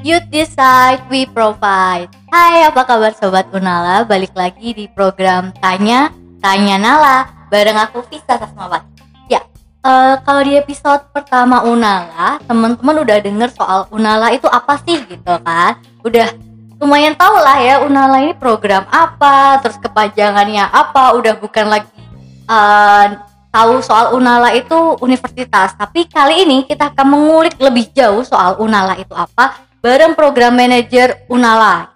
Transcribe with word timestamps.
You 0.00 0.16
decide, 0.32 1.04
we 1.12 1.28
provide. 1.28 2.08
Hai, 2.32 2.64
apa 2.64 2.88
kabar 2.88 3.12
Sobat 3.12 3.52
Unala? 3.52 4.00
Balik 4.08 4.32
lagi 4.32 4.72
di 4.72 4.88
program 4.88 5.52
Tanya, 5.60 6.08
Tanya 6.40 6.80
Nala 6.80 7.28
bareng 7.52 7.76
aku 7.76 8.00
Visa 8.08 8.40
Sasmawati. 8.40 8.88
Ya, 9.28 9.44
eh, 9.84 10.16
kalau 10.24 10.40
di 10.40 10.56
episode 10.56 11.04
pertama 11.12 11.60
Unala, 11.68 12.40
teman-teman 12.48 12.96
udah 13.04 13.20
denger 13.20 13.52
soal 13.52 13.92
Unala 13.92 14.32
itu 14.32 14.48
apa 14.48 14.80
sih 14.88 15.04
gitu 15.04 15.36
kan? 15.44 15.76
Udah 16.00 16.32
lumayan 16.80 17.12
tau 17.12 17.36
lah 17.36 17.60
ya 17.60 17.84
Unala 17.84 18.24
ini 18.24 18.32
program 18.32 18.88
apa, 18.88 19.60
terus 19.60 19.76
kepanjangannya 19.84 20.64
apa, 20.64 21.12
udah 21.12 21.36
bukan 21.36 21.76
lagi 21.76 22.00
eh, 22.48 23.06
tahu 23.52 23.84
soal 23.84 24.16
Unala 24.16 24.56
itu 24.56 24.96
universitas. 25.04 25.76
Tapi 25.76 26.08
kali 26.08 26.48
ini 26.48 26.64
kita 26.64 26.88
akan 26.88 27.04
mengulik 27.04 27.60
lebih 27.60 27.92
jauh 27.92 28.24
soal 28.24 28.56
Unala 28.64 28.96
itu 28.96 29.12
apa 29.12 29.68
bareng 29.80 30.12
program 30.12 30.56
manajer 30.56 31.24
Unala. 31.26 31.92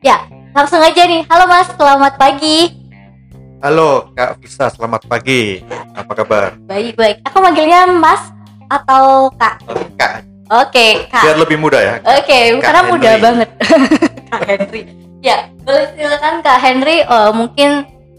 Ya, 0.00 0.24
langsung 0.56 0.80
aja 0.80 1.04
nih. 1.04 1.28
Halo 1.28 1.44
Mas, 1.44 1.68
selamat 1.76 2.16
pagi. 2.16 2.72
Halo 3.58 4.08
Kak 4.14 4.38
Visa, 4.40 4.70
selamat 4.70 5.04
pagi. 5.04 5.60
Apa 5.92 6.12
kabar? 6.14 6.54
Baik, 6.64 6.94
baik. 6.94 7.16
Aku 7.28 7.42
manggilnya 7.42 7.84
Mas 7.90 8.22
atau 8.70 9.28
Kak? 9.34 9.60
Kak, 9.98 10.22
Oke, 10.48 11.10
Kak. 11.10 11.22
biar 11.26 11.36
lebih 11.36 11.58
mudah 11.60 11.80
ya. 11.82 11.94
Oke, 12.16 12.56
Kak 12.56 12.62
karena 12.64 12.80
muda 12.86 13.10
Henry. 13.10 13.22
banget. 13.22 13.48
Kak 14.30 14.42
Henry. 14.46 14.82
Ya, 15.18 15.50
boleh 15.66 15.86
silakan 15.98 16.34
Kak 16.40 16.58
Henry 16.62 16.96
eh, 17.02 17.30
mungkin 17.34 17.70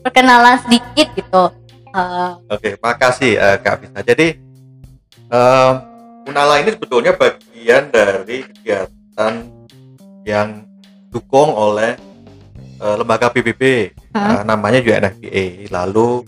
perkenalan 0.04 0.60
sedikit 0.68 1.08
gitu. 1.16 1.44
Eh, 1.90 2.32
Oke, 2.52 2.76
makasih 2.78 3.40
eh, 3.40 3.58
Kak 3.64 3.82
Visa. 3.82 4.00
Jadi 4.04 4.28
em, 5.32 5.74
Unala 6.28 6.62
ini 6.62 6.70
sebetulnya 6.70 7.16
bagian 7.16 7.90
dari 7.90 8.44
kegiatan 8.46 8.99
yang 10.24 10.64
dukung 11.10 11.52
oleh 11.52 11.98
eh, 12.80 12.96
lembaga 12.96 13.28
PBB 13.28 13.92
Hmm. 14.10 14.26
eh, 14.26 14.42
namanya 14.42 14.82
UNFPA. 14.82 15.46
Lalu 15.70 16.26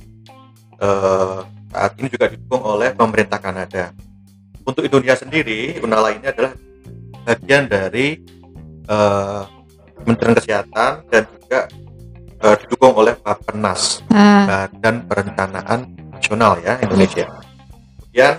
eh, 0.78 1.40
saat 1.72 1.92
ini 1.98 2.08
juga 2.12 2.30
didukung 2.30 2.62
oleh 2.62 2.94
pemerintah 2.94 3.42
Kanada. 3.42 3.90
Untuk 4.62 4.86
Indonesia 4.86 5.18
sendiri, 5.18 5.82
Unala 5.82 6.14
ini 6.14 6.22
adalah 6.22 6.54
bagian 7.26 7.66
dari 7.66 8.22
eh, 8.86 9.42
Kementerian 9.98 10.38
Kesehatan 10.38 10.92
dan 11.10 11.24
juga 11.26 11.60
eh, 12.38 12.56
didukung 12.62 12.94
oleh 12.94 13.18
Bappenas. 13.18 14.06
hmm, 14.10 14.44
Badan 14.46 14.96
Perencanaan 15.10 15.80
Nasional 16.14 16.62
ya 16.62 16.78
Indonesia. 16.78 17.26
Kemudian 17.98 18.34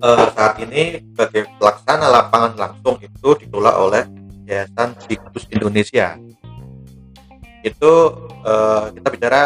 eh, 0.00 0.26
saat 0.30 0.56
ini 0.58 0.82
sebagai 1.06 1.46
pelaksana 1.54 2.06
lapangan 2.08 2.52
langsung 2.56 2.96
itu 2.98 3.28
dikelola 3.36 3.76
oleh 3.76 4.02
Yayasan 4.44 4.96
Situs 4.98 5.46
Indonesia. 5.48 6.16
Itu 7.60 7.92
eh, 8.40 8.84
kita 8.94 9.08
bicara 9.10 9.40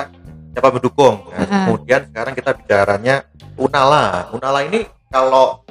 siapa 0.50 0.70
mendukung. 0.70 1.26
Nah, 1.28 1.38
Mhm. 1.40 1.50
Kemudian 1.66 2.00
sekarang 2.08 2.32
kita 2.32 2.50
bicaranya 2.54 3.26
Unala. 3.54 4.30
Unala 4.30 4.62
ini 4.62 4.82
kalau 5.08 5.62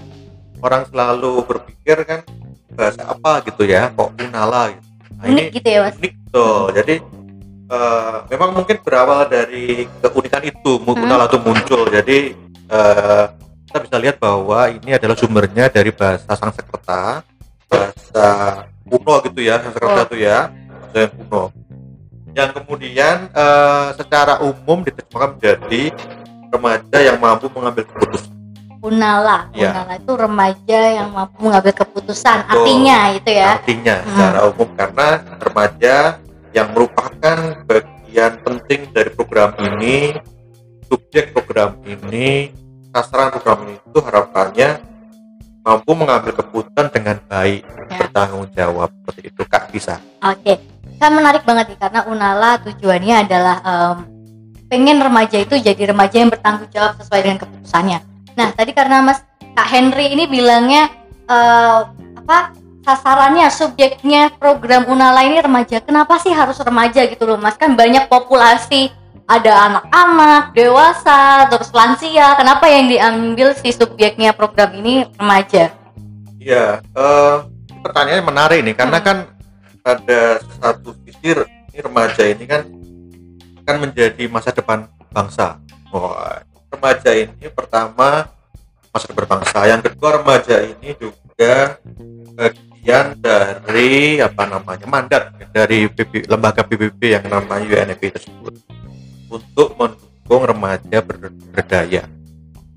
orang 0.59 0.83
selalu 0.85 1.43
berpikir 1.43 2.03
kan 2.03 2.23
bahasa 2.69 3.03
apa 3.05 3.43
gitu 3.43 3.63
ya, 3.63 3.87
kok 3.89 4.11
Unala 4.17 4.71
gitu. 4.71 4.83
Nah, 5.13 5.25
unik 5.25 5.47
gitu 5.53 5.67
ya 5.69 5.79
Mas. 5.81 5.95
unik 5.95 6.13
tuh 6.29 6.57
jadi 6.73 6.95
eh, 7.65 8.17
memang 8.27 8.49
mungkin 8.53 8.77
berawal 8.79 9.23
dari 9.25 9.87
keunikan 9.97 10.43
itu 10.43 10.71
mu- 10.77 10.93
Hmm. 10.93 11.03
Unala 11.05 11.25
itu 11.25 11.39
muncul 11.39 11.87
jadi 11.87 12.35
kita 12.35 12.83
bisa 13.93 14.01
lihat 14.09 14.17
bahwa 14.17 14.73
ini 14.73 14.97
adalah 14.97 15.13
sumbernya 15.13 15.69
dari 15.69 15.93
bahasa 15.93 16.25
Sanskerta 16.33 17.21
bahasa 17.69 18.25
kuno 18.89 19.21
gitu 19.29 19.45
ya 19.45 19.61
Sanskerta 19.61 20.01
Oh. 20.01 20.05
itu 20.09 20.17
ya 20.17 20.49
bahasa 20.49 20.97
yang 20.97 21.13
kuno 21.13 21.43
yang 22.33 22.49
kemudian 22.57 23.15
eh, 23.29 23.87
secara 23.93 24.41
umum 24.41 24.81
diterjemahkan 24.81 25.37
menjadi 25.37 25.93
remaja 26.49 26.97
yang 27.05 27.21
mampu 27.21 27.53
mengambil 27.53 27.85
keputusan 27.85 28.33
Unala. 28.81 29.53
Ya. 29.53 29.77
Unala 29.77 29.93
itu 30.01 30.11
remaja 30.17 30.79
yang 30.97 31.13
mampu 31.13 31.37
mengambil 31.45 31.71
keputusan. 31.85 32.37
Betul. 32.43 32.49
Artinya 32.49 32.97
itu 33.13 33.29
ya. 33.29 33.49
artinya 33.61 33.95
Hmm. 34.01 34.09
secara 34.09 34.39
umum 34.49 34.69
karena 34.73 35.07
remaja 35.37 35.95
yang 36.49 36.67
merupakan 36.73 37.37
bagian 37.69 38.33
penting 38.41 38.89
dari 38.89 39.09
program 39.13 39.53
ini 39.61 40.17
subjek 40.89 41.29
program 41.29 41.77
ini 41.85 42.62
sasaran 42.93 43.33
program 43.33 43.65
ini 43.65 43.81
itu 43.81 43.99
harapannya 43.99 44.69
mampu 45.65 45.91
mengambil 45.97 46.31
keputusan 46.37 46.87
dengan 46.93 47.17
baik 47.25 47.65
Ya. 47.89 47.99
bertanggung 48.09 48.47
jawab 48.55 48.89
seperti 48.89 49.21
itu 49.29 49.41
kak 49.45 49.69
bisa 49.69 50.01
Oke, 50.23 50.57
kan 50.97 51.13
menarik 51.13 51.45
banget 51.45 51.73
nih 51.73 51.77
karena 51.77 52.01
Unala 52.07 52.57
tujuannya 52.63 53.15
adalah 53.27 53.57
em, 53.61 53.97
pengen 54.65 54.97
remaja 54.97 55.37
itu 55.37 55.53
jadi 55.57 55.93
remaja 55.93 56.17
yang 56.17 56.33
bertanggung 56.33 56.65
jawab 56.73 56.97
sesuai 56.97 57.21
dengan 57.21 57.37
keputusannya. 57.37 57.99
Nah, 58.33 58.49
tadi 58.57 58.73
karena 58.73 59.05
Mas 59.05 59.21
Kak 59.53 59.69
Henry 59.69 60.09
ini 60.09 60.25
bilangnya 60.25 60.89
eh, 61.29 61.79
apa 62.17 62.57
sasarannya, 62.81 63.47
subjeknya 63.53 64.33
program 64.41 64.89
Unala 64.89 65.21
ini 65.21 65.37
remaja. 65.37 65.77
Kenapa 65.79 66.17
sih 66.17 66.33
harus 66.33 66.57
remaja 66.59 67.05
gitu 67.05 67.29
loh, 67.29 67.37
Mas? 67.37 67.55
Kan 67.61 67.77
banyak 67.77 68.09
populasi 68.09 68.89
ada 69.23 69.53
anak-anak, 69.71 70.43
dewasa, 70.51 71.47
terus 71.47 71.71
lansia. 71.71 72.35
Kenapa 72.35 72.67
yang 72.67 72.91
diambil 72.91 73.55
si 73.55 73.71
subjeknya 73.71 74.35
program 74.35 74.75
ini 74.75 75.07
remaja? 75.15 75.71
Iya, 76.43 76.83
eh, 76.83 77.35
pertanyaannya 77.79 78.25
menarik 78.27 78.59
nih 78.67 78.75
karena 78.75 78.99
Hmm. 78.99 79.07
kan 79.07 79.17
ada 79.83 80.39
satu 80.59 80.95
sisi 81.03 81.35
ini 81.35 81.79
remaja 81.79 82.23
ini 82.27 82.43
kan 82.43 82.61
akan 83.63 83.75
menjadi 83.79 84.23
masa 84.27 84.51
depan 84.51 84.87
bangsa. 85.11 85.59
Wah, 85.91 86.43
remaja 86.67 87.11
ini 87.15 87.47
pertama 87.47 88.27
masa 88.91 89.05
depan 89.07 89.39
bangsa, 89.39 89.59
yang 89.67 89.79
kedua 89.79 90.19
remaja 90.19 90.61
ini 90.67 90.93
juga 90.99 91.79
bagian 92.35 93.15
dari 93.23 94.19
apa 94.19 94.43
namanya 94.45 94.85
mandat 94.85 95.31
dari 95.55 95.87
lembaga 96.27 96.61
PBB 96.67 97.01
yang 97.19 97.25
namanya 97.31 97.63
UNFP 97.63 98.11
tersebut 98.19 98.72
untuk 99.33 99.73
mendukung 99.73 100.43
remaja 100.45 100.97
ber- 101.01 101.33
berdaya, 101.49 102.05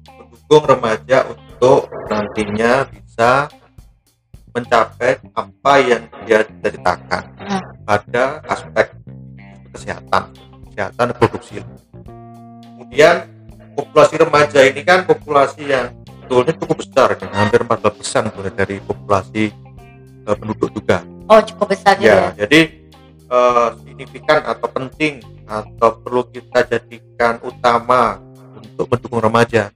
mendukung 0.08 0.64
remaja 0.64 1.28
untuk 1.28 1.92
nantinya 2.08 2.88
bisa 2.88 3.52
mencapai 4.50 5.20
apa 5.36 5.72
yang 5.84 6.02
dia 6.24 6.40
ceritakan 6.64 7.22
Hmm. 7.36 7.62
pada 7.84 8.40
aspek 8.48 8.88
kesehatan, 9.70 10.32
kesehatan 10.72 11.06
produksi. 11.12 11.60
Kemudian 12.64 13.28
populasi 13.76 14.16
remaja 14.16 14.60
ini 14.64 14.80
kan 14.80 15.04
populasi 15.04 15.68
yang 15.68 15.92
sebetulnya 16.08 16.56
cukup 16.56 16.76
besar, 16.80 17.08
hampir 17.20 17.60
14 17.60 17.92
persen 18.00 18.24
dari 18.56 18.80
populasi 18.80 19.52
eh, 20.26 20.36
penduduk 20.40 20.72
juga. 20.72 21.04
Oh, 21.28 21.38
cukup 21.44 21.76
besar 21.76 22.00
juga. 22.00 22.32
Ya, 22.32 22.48
jadi 22.48 22.85
eh, 23.26 23.68
signifikan 23.82 24.40
atau 24.42 24.68
penting 24.68 25.20
atau 25.46 25.90
perlu 25.98 26.26
kita 26.26 26.66
jadikan 26.66 27.38
utama 27.40 28.18
untuk 28.54 28.86
mendukung 28.88 29.20
remaja. 29.20 29.70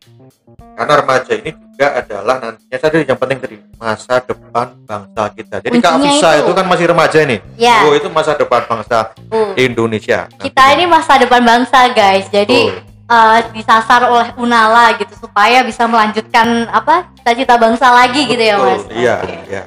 Karena 0.75 0.95
remaja 0.97 1.33
ini 1.37 1.53
juga 1.53 1.87
adalah 1.93 2.41
nantinya 2.41 2.79
tadi 2.81 3.05
yang 3.05 3.21
penting 3.21 3.39
dari 3.39 3.57
masa 3.77 4.17
depan 4.19 4.67
bangsa 4.83 5.23
kita. 5.31 5.57
Jadi 5.61 5.77
Kak 5.77 5.93
Kuncinya 5.93 6.13
Fisa 6.17 6.31
itu. 6.33 6.43
itu. 6.49 6.53
kan 6.57 6.65
masih 6.67 6.87
remaja 6.89 7.19
ini. 7.21 7.37
Ya. 7.61 7.85
Oh, 7.85 7.93
itu 7.93 8.09
masa 8.09 8.33
depan 8.33 8.65
bangsa 8.65 9.13
Uh. 9.29 9.53
Indonesia. 9.55 10.27
kita 10.41 10.75
ini 10.75 10.89
masa 10.89 11.15
depan 11.15 11.39
bangsa 11.41 11.87
guys 11.93 12.27
jadi 12.27 12.83
eh, 13.07 13.39
disasar 13.53 14.09
oleh 14.09 14.33
Unala 14.37 14.97
gitu 14.97 15.13
supaya 15.21 15.63
bisa 15.63 15.87
melanjutkan 15.87 16.67
apa 16.67 17.07
cita-cita 17.15 17.55
bangsa 17.55 17.91
lagi 17.91 18.27
gitu 18.27 18.41
ya 18.41 18.57
mas 18.57 18.83
Iya, 18.91 19.17
Oke. 19.23 19.37
iya. 19.47 19.63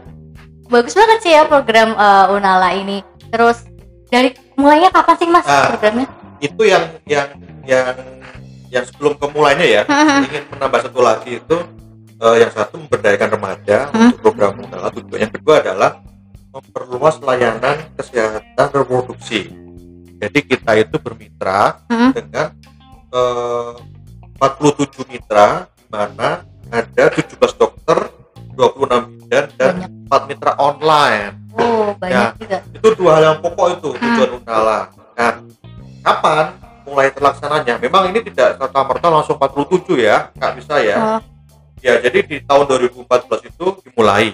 bagus 0.68 0.92
banget 0.92 1.18
sih 1.22 1.32
ya 1.32 1.46
program 1.46 1.94
eh, 1.94 2.26
Unala 2.34 2.74
ini 2.74 3.00
terus 3.30 3.64
dari 4.14 4.30
mulainya 4.54 4.90
kapan 4.90 5.16
sih 5.18 5.28
mas 5.28 5.42
Ah. 5.44 5.74
programnya 5.74 6.06
Itu 6.38 6.62
yang 6.62 6.86
yang 7.04 7.28
yang 7.64 7.96
yang 8.68 8.84
sebelum 8.84 9.16
kemulainya 9.16 9.66
ya, 9.66 9.82
ingin 10.22 10.44
menambah 10.50 10.80
satu 10.84 11.00
lagi 11.00 11.40
itu 11.40 11.58
eh, 12.20 12.36
yang 12.38 12.52
satu 12.52 12.78
memberdayakan 12.78 13.30
remaja 13.32 13.78
Hmm. 13.90 14.12
untuk 14.12 14.20
program 14.22 14.60
Unala 14.60 14.90
tujuan 14.92 15.22
yang 15.22 15.34
kedua 15.34 15.56
adalah 15.60 15.92
memperluas 16.50 17.18
layanan 17.20 17.90
kesehatan 17.94 18.68
reproduksi 18.72 19.50
jadi 20.20 20.40
kita 20.42 20.72
itu 20.80 20.96
bermitra 20.98 21.82
Hmm. 21.88 22.12
dengan 22.12 22.54
eh, 23.10 23.74
47 24.36 25.06
mitra 25.06 25.48
di 25.72 25.86
mana 25.88 26.42
ada 26.68 27.04
17 27.08 27.40
dokter 27.54 27.73
26 28.54 29.10
bidan 29.20 29.46
dan 29.58 29.74
banyak. 29.76 29.92
4 30.08 30.30
mitra 30.30 30.52
online. 30.58 31.34
Oh 31.54 31.94
banyak 31.98 32.14
Ya. 32.14 32.34
juga. 32.38 32.58
itu 32.66 32.88
dua 32.98 33.12
hal 33.14 33.24
yang 33.24 33.38
pokok 33.40 33.68
itu 33.78 33.90
tujuan 33.94 34.30
Unala 34.36 34.80
nah 35.14 35.38
kapan 36.02 36.46
mulai 36.84 37.08
terlaksananya? 37.10 37.78
Memang 37.78 38.10
ini 38.10 38.20
tidak 38.22 38.58
serta 38.58 38.80
merta 38.84 39.08
langsung 39.08 39.38
47 39.38 39.98
ya 40.00 40.34
nggak 40.34 40.54
bisa 40.58 40.76
ya. 40.80 40.98
Oh. 40.98 41.20
ya 41.80 42.02
jadi 42.02 42.20
di 42.24 42.38
tahun 42.42 42.66
2014 42.66 43.46
itu 43.46 43.66
dimulai. 43.84 44.34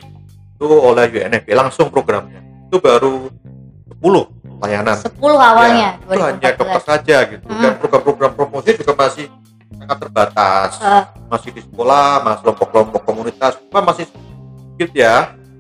Itu 0.56 0.66
oleh 0.68 1.06
UNFP 1.08 1.52
langsung 1.52 1.88
programnya. 1.88 2.40
Itu 2.68 2.80
baru 2.80 3.28
10 4.00 4.28
layanan. 4.60 4.96
10 4.96 5.16
awalnya 5.36 5.90
Ya, 5.96 6.16
itu 6.16 6.20
hanya 6.20 6.50
dokter 6.56 6.80
2014 6.80 6.84
saja 6.84 7.18
gitu. 7.28 7.46
Hmm. 7.48 7.62
dan 7.62 7.74
program-program 7.80 8.32
promosi 8.34 8.70
juga 8.76 8.94
masih 8.98 9.26
sangat 9.80 9.98
terbatas. 10.04 10.70
Eh, 10.84 11.04
masih 11.32 11.50
di 11.56 11.62
sekolah 11.64 12.28
masih 12.28 12.42
kelompok-kelompok 12.44 13.02
komunitas 13.08 13.56
cuma 13.68 13.82
masih 13.88 14.06
sedikit 14.12 14.90
ya. 14.94 15.16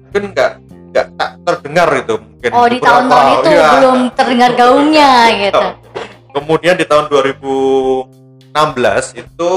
Mungkin 0.09 0.23
nggak 0.35 0.51
nggak 0.89 1.07
tak 1.15 1.31
terdengar 1.45 1.89
itu 1.95 2.15
mungkin. 2.19 2.49
Oh 2.51 2.67
di 2.67 2.79
tahun-tahun 2.81 3.27
itu 3.39 3.49
iya. 3.53 3.69
belum 3.77 3.97
terdengar 4.13 4.51
gaungnya 4.57 5.11
gitu. 5.37 5.67
Kemudian 6.29 6.75
di 6.77 6.85
tahun 6.85 7.09
2016 7.09 8.53
itu 9.17 9.49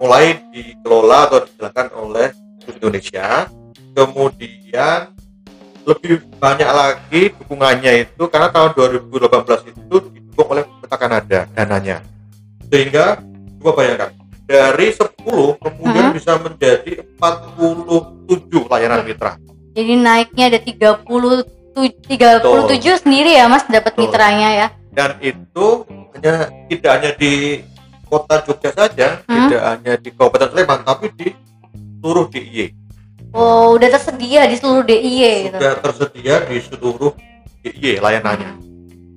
mulai 0.00 0.40
dikelola 0.50 1.18
atau 1.28 1.38
dijalankan 1.44 1.88
oleh 1.94 2.28
Indonesia. 2.68 3.46
Kemudian 3.92 5.12
lebih 5.82 6.22
banyak 6.38 6.70
lagi 6.70 7.34
dukungannya 7.34 8.06
itu 8.06 8.22
karena 8.30 8.48
tahun 8.54 8.70
2018 8.78 9.74
itu 9.74 9.94
didukung 10.14 10.48
oleh 10.54 10.62
pemerintah 10.64 10.98
Kanada 10.98 11.40
dananya. 11.52 11.98
Sehingga 12.70 13.20
coba 13.62 13.78
bayangkan 13.78 14.10
dari 14.42 14.90
10 14.90 15.54
kemudian 15.62 16.10
Hmm. 16.10 16.16
bisa 16.18 16.34
menjadi 16.34 17.06
47 17.14 18.66
layanan 18.66 19.06
mitra. 19.06 19.38
Jadi 19.72 19.92
naiknya 19.94 20.50
ada 20.50 20.58
30 20.58 21.46
tu- 21.72 21.86
37 22.10 22.98
sendiri 22.98 23.38
ya 23.38 23.46
mas 23.46 23.62
dapat 23.64 23.94
Betul. 23.94 24.10
mitranya 24.10 24.48
ya? 24.50 24.66
Dan 24.92 25.16
itu 25.22 25.86
hanya 26.12 26.50
tidak 26.68 26.90
hanya 26.98 27.10
di 27.14 27.62
kota 28.04 28.42
Jogja 28.44 28.70
saja 28.74 29.22
Hmm. 29.24 29.46
tidak 29.48 29.62
hanya 29.62 29.92
di 29.96 30.08
Kabupaten 30.10 30.50
Sleman 30.52 30.80
tapi 30.82 31.06
di 31.16 31.32
seluruh 32.02 32.26
DIY 32.28 32.66
oh 33.32 33.78
udah 33.80 33.88
tersedia 33.88 34.44
di 34.44 34.56
seluruh 34.58 34.84
DIY 34.84 35.48
gitu. 35.48 35.56
Sudah 35.56 35.74
tersedia 35.80 36.34
di 36.44 36.58
seluruh 36.60 37.12
DIY 37.64 38.02
layanannya. 38.02 38.52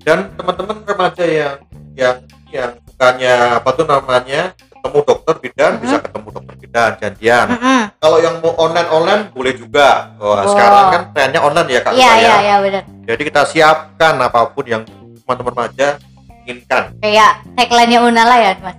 Dan 0.06 0.32
teman-teman 0.38 0.86
remaja 0.86 1.26
yang 1.26 1.58
yang 1.98 2.18
yang 2.54 2.72
bukannya 2.96 3.36
apa 3.60 3.70
tuh 3.76 3.84
namanya 3.84 4.42
ketemu 4.56 5.00
dokter 5.04 5.36
bidan 5.38 5.72
Mhm. 5.76 5.82
bisa 5.84 5.96
ketemu 6.00 6.28
dokter 6.32 6.56
bidan 6.56 6.92
janjian 6.96 7.46
Mm-mm. 7.52 7.82
kalau 8.00 8.18
yang 8.18 8.40
mau 8.40 8.56
online 8.56 8.90
online 8.90 9.22
boleh 9.30 9.52
juga 9.52 10.16
Wah, 10.16 10.42
Oh. 10.42 10.48
sekarang 10.48 10.86
kan 10.88 11.02
trennya 11.12 11.42
online 11.42 11.70
ya 11.70 11.80
kak 11.82 11.92
iya 11.92 12.12
iya 12.16 12.24
ya. 12.24 12.36
iya 12.40 12.56
benar 12.64 12.84
jadi 13.04 13.22
kita 13.22 13.42
siapkan 13.44 14.16
apa 14.18 14.48
pun 14.48 14.64
yang 14.64 14.82
teman-teman 15.20 15.52
remaja 15.52 15.88
inginkan 16.42 16.96
kayak 16.98 17.44
tagline-nya 17.54 18.00
Unala 18.00 18.36
ya 18.38 18.52
mas 18.64 18.78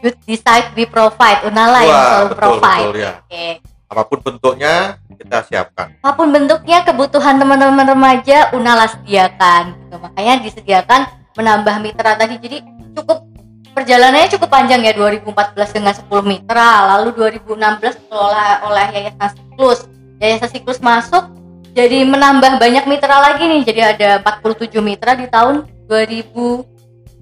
you 0.00 0.08
decide 0.24 0.72
we 0.72 0.84
provide 0.84 1.44
Unala 1.44 1.78
yang 1.78 1.92
Wah, 1.92 2.04
selalu 2.08 2.24
betul, 2.24 2.38
provide 2.40 2.80
betul, 2.86 2.96
ya. 2.96 3.12
oke 3.20 3.46
apa 3.84 4.02
pun 4.02 4.18
bentuknya 4.22 4.72
kita 5.14 5.38
siapkan 5.44 5.86
apa 5.94 6.12
pun 6.16 6.28
bentuknya 6.32 6.80
kebutuhan 6.80 7.36
teman-teman 7.36 7.84
remaja 7.84 8.48
Unala 8.50 8.88
sediakan 8.88 9.76
gitu. 9.76 9.96
makanya 10.00 10.34
disediakan 10.40 11.00
menambah 11.34 11.74
mitra 11.78 12.16
tadi 12.16 12.40
jadi 12.40 12.64
cukup 12.94 13.33
perjalanannya 13.74 14.30
cukup 14.38 14.48
panjang 14.48 14.86
ya 14.86 14.94
2014 14.94 15.76
dengan 15.76 15.92
10 15.92 16.06
mitra 16.24 16.70
lalu 16.94 17.10
2016 17.18 18.06
dikelola 18.06 18.62
oleh 18.64 18.86
Yayasan 18.94 19.30
Siklus. 19.34 19.80
Yayasan 20.22 20.50
Siklus 20.54 20.78
masuk 20.78 21.26
jadi 21.74 22.06
menambah 22.06 22.62
banyak 22.62 22.86
mitra 22.86 23.18
lagi 23.18 23.44
nih. 23.50 23.60
Jadi 23.66 23.80
ada 23.82 24.08
47 24.22 24.78
mitra 24.78 25.18
di 25.18 25.26
tahun 25.26 25.66
2000 25.90 26.70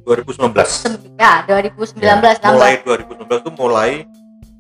2019 0.03 1.15
ya 1.15 1.47
2019 1.47 2.03
Ya, 2.03 2.19
nambah 2.19 2.35
mulai 2.53 2.75
2019 2.83 3.39
itu 3.39 3.51
mulai 3.55 3.91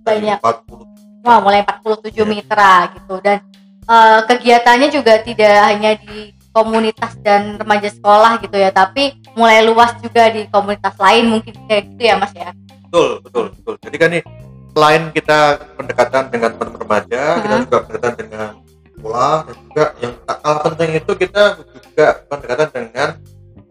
Banyak. 0.03 0.39
40 0.41 1.23
Wah, 1.23 1.39
mulai 1.39 1.63
47 1.63 2.19
Ya. 2.19 2.25
mitra 2.27 2.75
gitu. 2.99 3.15
Dan 3.23 3.39
eh, 3.87 4.21
kegiatannya 4.27 4.89
juga 4.91 5.23
tidak 5.23 5.55
hanya 5.71 5.95
di 5.95 6.35
komunitas 6.53 7.17
dan 7.19 7.57
remaja 7.57 7.89
sekolah 7.89 8.39
gitu 8.39 8.55
ya, 8.55 8.71
tapi 8.71 9.17
mulai 9.33 9.61
luas 9.63 9.97
juga 9.99 10.29
di 10.29 10.45
komunitas 10.47 10.95
lain 10.95 11.25
mungkin 11.31 11.57
kayak 11.67 11.83
gitu 11.91 12.03
ya 12.05 12.15
Mas 12.15 12.33
ya. 12.33 12.53
betul 12.85 13.09
betul 13.21 13.45
betul 13.51 13.75
jadi 13.81 13.97
kan 13.97 14.09
nih 14.11 14.23
selain 14.71 15.03
kita 15.11 15.39
pendekatan 15.75 16.23
dengan 16.29 16.51
teman 16.53 16.77
remaja 16.79 17.23
kita 17.39 17.49
Hmm. 17.51 17.63
juga 17.63 17.79
pendekatan 17.83 18.15
dengan 18.19 18.51
sekolah 18.93 19.37
dan 19.43 19.57
juga 19.59 19.85
yang 19.99 20.13
tak 20.23 20.39
kalah 20.39 20.61
penting 20.63 20.91
itu 20.95 21.13
kita 21.19 21.43
juga 21.83 22.07
pendekatan 22.27 22.69
dengan 22.71 23.09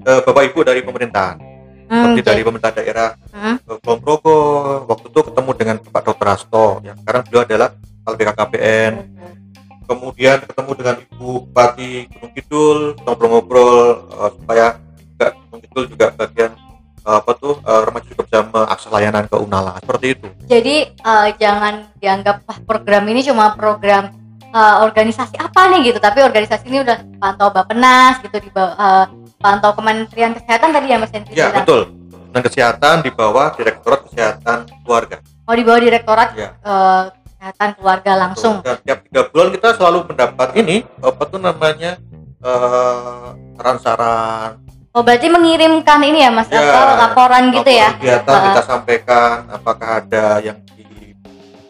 eh, 0.01 0.19
bapak 0.19 0.43
ibu 0.43 0.59
dari 0.61 0.81
pemerintahan 0.81 1.37
Hmm, 1.85 2.15
seperti 2.15 2.21
dari 2.21 2.33
jadi- 2.33 2.45
pemerintah 2.47 2.71
daerah 2.71 3.09
hmm, 3.29 3.55
Kulon 3.77 3.99
Progo 3.99 4.37
waktu 4.87 5.07
itu 5.07 5.19
ketemu 5.21 5.51
dengan 5.53 5.75
Pak 5.77 6.03
Dr. 6.03 6.23
Hasto 6.25 6.65
yang 6.81 6.95
sekarang 6.97 7.21
beliau 7.23 7.41
adalah 7.43 7.69
kepala 7.75 8.15
BKKBN 8.15 8.93
kemudian 9.83 10.37
ketemu 10.41 10.71
dengan 10.73 10.95
Ibu 11.03 11.19
Bupati 11.43 11.91
Gunung 12.07 12.31
Kidul 12.31 12.70
seperti 19.91 20.07
itu. 20.15 20.27
Jadi 20.47 20.75
eh, 20.87 21.27
jangan 21.35 21.73
dianggap 21.99 22.47
wah 22.47 22.59
program 22.63 23.03
ini 23.11 23.21
cuma 23.21 23.51
program 23.53 24.15
eh, 24.39 24.75
organisasi 24.79 25.35
apa 25.35 25.67
nih? 25.67 25.91
gitu, 25.91 25.99
tapi 25.99 26.23
organisasi 26.23 26.63
ini 26.71 26.79
udah 26.79 26.97
pantau 27.19 27.51
Bapenas 27.51 28.23
gitu 28.23 28.39
di 28.39 28.47
bawah 28.47 28.71
eh, 28.71 29.05
pantau 29.35 29.75
Kementerian 29.75 30.31
Kesehatan 30.31 30.71
tadi 30.71 30.87
ya 30.87 30.97
Mas 30.97 31.11
Hendri 31.11 31.35
ya 31.35 31.51
betul. 31.51 31.91
Dan 32.31 32.47
kesehatan 32.47 33.03
di 33.03 33.11
bawah 33.11 33.51
Direktorat 33.51 34.07
Kesehatan 34.07 34.63
Keluarga. 34.87 35.19
Oh 35.43 35.51
di 35.51 35.67
bawah 35.67 35.81
Direktorat 35.83 36.29
ya. 36.33 36.55
eh, 36.55 37.03
Kesehatan 37.11 37.69
Keluarga 37.75 38.11
langsung. 38.15 38.55
dan 38.63 38.79
tiap 38.79 39.03
tiga 39.03 39.21
bulan 39.27 39.51
kita 39.51 39.75
selalu 39.75 40.07
mendapat 40.07 40.49
ini 40.55 40.87
apa 41.03 41.23
tuh 41.27 41.39
namanya 41.43 41.99
eh, 42.39 43.27
saran-saran 43.59 44.63
Oh 44.91 45.01
berarti 45.01 45.27
mengirimkan 45.27 46.03
ini 46.03 46.19
ya 46.19 46.29
Mas 46.29 46.51
Ya, 46.51 46.59
apa 46.59 47.07
laporan 47.07 47.47
gitu 47.49 47.71
ya? 47.71 47.95
kegiatan 47.95 48.27
Ah. 48.29 48.43
kita 48.51 48.61
sampaikan 48.61 49.47
apakah 49.49 49.89
ada 49.97 50.25
yang 50.41 50.59
di, 50.69 51.15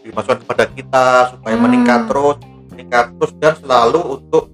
dimasukkan 0.01 0.41
kepada 0.41 0.65
kita 0.67 1.05
supaya 1.29 1.53
Hmm. 1.53 1.63
meningkat 1.63 2.09
terus 2.09 2.37
meningkat 2.67 3.05
terus 3.13 3.31
dan 3.37 3.53
selalu 3.55 4.01
untuk 4.17 4.49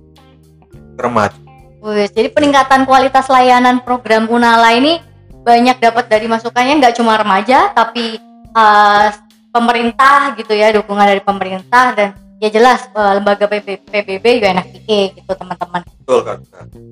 remaja 0.95 1.39
Wih, 1.79 2.09
jadi 2.09 2.27
peningkatan 2.27 2.83
kualitas 2.83 3.27
layanan 3.27 3.79
program 3.79 4.27
Unala 4.27 4.73
ini 4.73 4.99
banyak 5.39 5.79
dapat 5.79 6.09
dari 6.09 6.27
masukannya 6.27 6.75
nggak 6.77 6.95
cuma 6.95 7.15
remaja 7.15 7.71
tapi 7.71 8.19
eh, 8.51 9.07
pemerintah 9.49 10.35
gitu 10.35 10.51
ya 10.51 10.75
dukungan 10.75 11.07
dari 11.07 11.21
pemerintah 11.21 11.95
dan 11.95 12.09
ya 12.37 12.49
jelas 12.49 12.83
eh, 12.89 13.11
lembaga 13.15 13.47
PB, 13.47 13.87
PBB 13.87 14.43
UNFPA 14.43 14.99
gitu 15.15 15.31
teman-teman. 15.31 15.87
betul 15.97 16.19
kan 16.21 16.37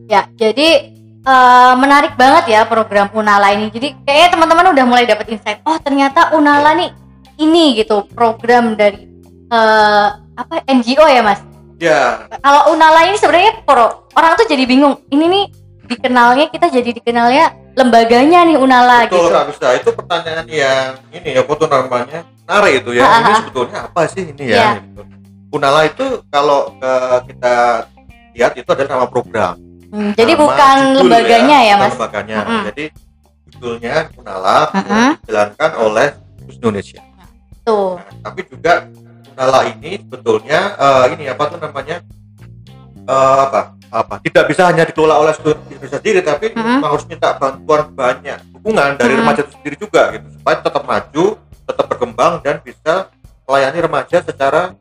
Ya 0.07 0.23
jadi 0.31 0.95
eh, 1.25 1.73
menarik 1.81 2.13
banget 2.13 2.53
ya 2.53 2.61
program 2.69 3.09
Unala 3.11 3.51
ini. 3.51 3.73
Jadi 3.73 3.97
kayaknya 4.05 4.29
teman-teman 4.37 4.71
udah 4.71 4.85
mulai 4.85 5.05
dapat 5.09 5.33
insight. 5.33 5.59
Oh 5.65 5.75
ternyata 5.81 6.31
Unala 6.37 6.77
nih 6.77 6.93
ini 7.41 7.81
gitu 7.81 8.05
program 8.13 8.77
dari 8.77 9.09
eh, 9.49 10.07
apa 10.35 10.61
NGO 10.69 11.09
ya 11.09 11.25
mas? 11.25 11.41
ya 11.79 12.27
kalau 12.39 12.71
Unala 12.75 13.07
ini 13.07 13.17
sebenarnya 13.19 13.63
pro 13.67 14.07
orang 14.15 14.33
tuh 14.39 14.47
jadi 14.47 14.63
bingung 14.63 14.95
ini 15.11 15.25
nih 15.27 15.45
dikenalnya 15.85 16.49
kita 16.49 16.71
jadi 16.71 16.89
dikenalnya 16.95 17.53
lembaganya 17.75 18.47
nih 18.47 18.57
Unala 18.57 19.05
betul 19.05 19.27
gitu 19.27 19.35
Kak 19.35 19.45
Bisa 19.51 19.67
itu 19.75 19.89
pertanyaan 19.91 20.47
yang 20.47 20.91
ini 21.11 21.29
ya 21.35 21.41
tuh 21.43 21.67
namanya 21.67 22.23
menarik 22.47 22.73
itu 22.81 22.89
ya 22.95 23.03
Ah, 23.03 23.19
ini 23.19 23.31
ah. 23.31 23.37
sebetulnya 23.43 23.77
apa 23.91 24.01
sih 24.07 24.23
ini 24.31 24.45
ya 24.55 24.79
gitu. 24.79 25.01
Unala 25.51 25.87
itu 25.87 26.23
kalau 26.31 26.73
eh, 26.79 27.17
kita 27.31 27.55
lihat 28.35 28.53
itu 28.55 28.67
adalah 28.67 28.89
nama 28.99 29.07
program 29.07 29.55
Hmm, 29.95 30.11
jadi 30.11 30.33
Nama 30.33 30.41
bukan 30.41 30.75
judul 30.75 30.95
lembaganya 30.99 31.57
ya, 31.61 31.73
bukan 31.73 31.79
mas? 31.81 31.93
lembaganya. 31.95 32.37
Mm-mm. 32.41 32.63
jadi 32.67 32.85
judulnya 33.47 33.95
Unala 34.17 34.57
Mm-mm. 34.69 35.09
dijalankan 35.17 35.71
oleh 35.79 36.07
Gus 36.43 36.55
Indonesia 36.57 36.99
tuh 37.63 37.95
Nah, 37.95 38.13
tapi 38.21 38.41
juga 38.45 38.73
Unala 39.31 39.59
ini 39.65 39.91
sebetulnya 39.97 40.59
eh, 40.75 41.05
ini 41.11 41.23
apa 41.25 41.43
tuh 41.45 41.57
namanya? 41.57 41.97
Eh, 43.01 43.37
apa? 43.41 43.61
Apa? 43.87 44.15
Tidak 44.19 44.43
bisa 44.45 44.67
hanya 44.67 44.83
dikelola 44.83 45.15
oleh 45.17 45.33
seluruh 45.33 45.63
Indonesia 45.65 45.95
sendiri 45.95 46.19
tapi 46.19 46.51
memang 46.51 46.91
harus 46.91 47.05
minta 47.05 47.31
bantuan 47.33 47.87
banyak 47.89 48.35
dukungan 48.51 48.89
dari 48.95 49.13
Mhm. 49.13 49.19
remaja 49.21 49.41
itu 49.41 49.51
sendiri 49.53 49.75
juga 49.77 50.01
gitu. 50.11 50.27
Supaya 50.33 50.55
tetap 50.59 50.83
maju 50.83 51.25
tetap 51.65 51.85
berkembang 51.87 52.33
dan 52.41 52.59
bisa 52.59 53.07
melayani 53.43 53.79
remaja 53.79 54.17
secara 54.19 54.75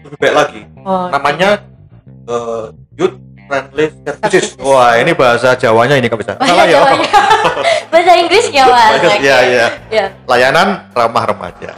lebih 0.00 0.16
baik 0.16 0.34
lagi. 0.34 0.60
Oh, 0.80 1.06
namanya 1.08 1.60
eh, 2.24 2.64
youth 2.94 3.20
friendly 3.48 3.86
Services. 3.98 4.54
wah 4.58 4.94
ini 4.94 5.12
bahasa 5.12 5.52
Jawanya 5.54 5.96
ini 5.96 6.06
nggak 6.06 6.20
bisa? 6.20 6.32
Bahasa 6.34 6.52
salah 6.52 6.66
ya? 6.66 6.78
Bahasa 7.90 8.12
Inggris 8.14 8.46
ya 8.48 8.64
mas? 8.64 8.90
Bagus, 8.94 9.10
Oke. 9.10 9.24
ya 9.24 9.38
ya 9.42 9.66
Ya. 9.88 10.04
layanan 10.24 10.68
ramah 10.92 11.24
remaja. 11.26 11.70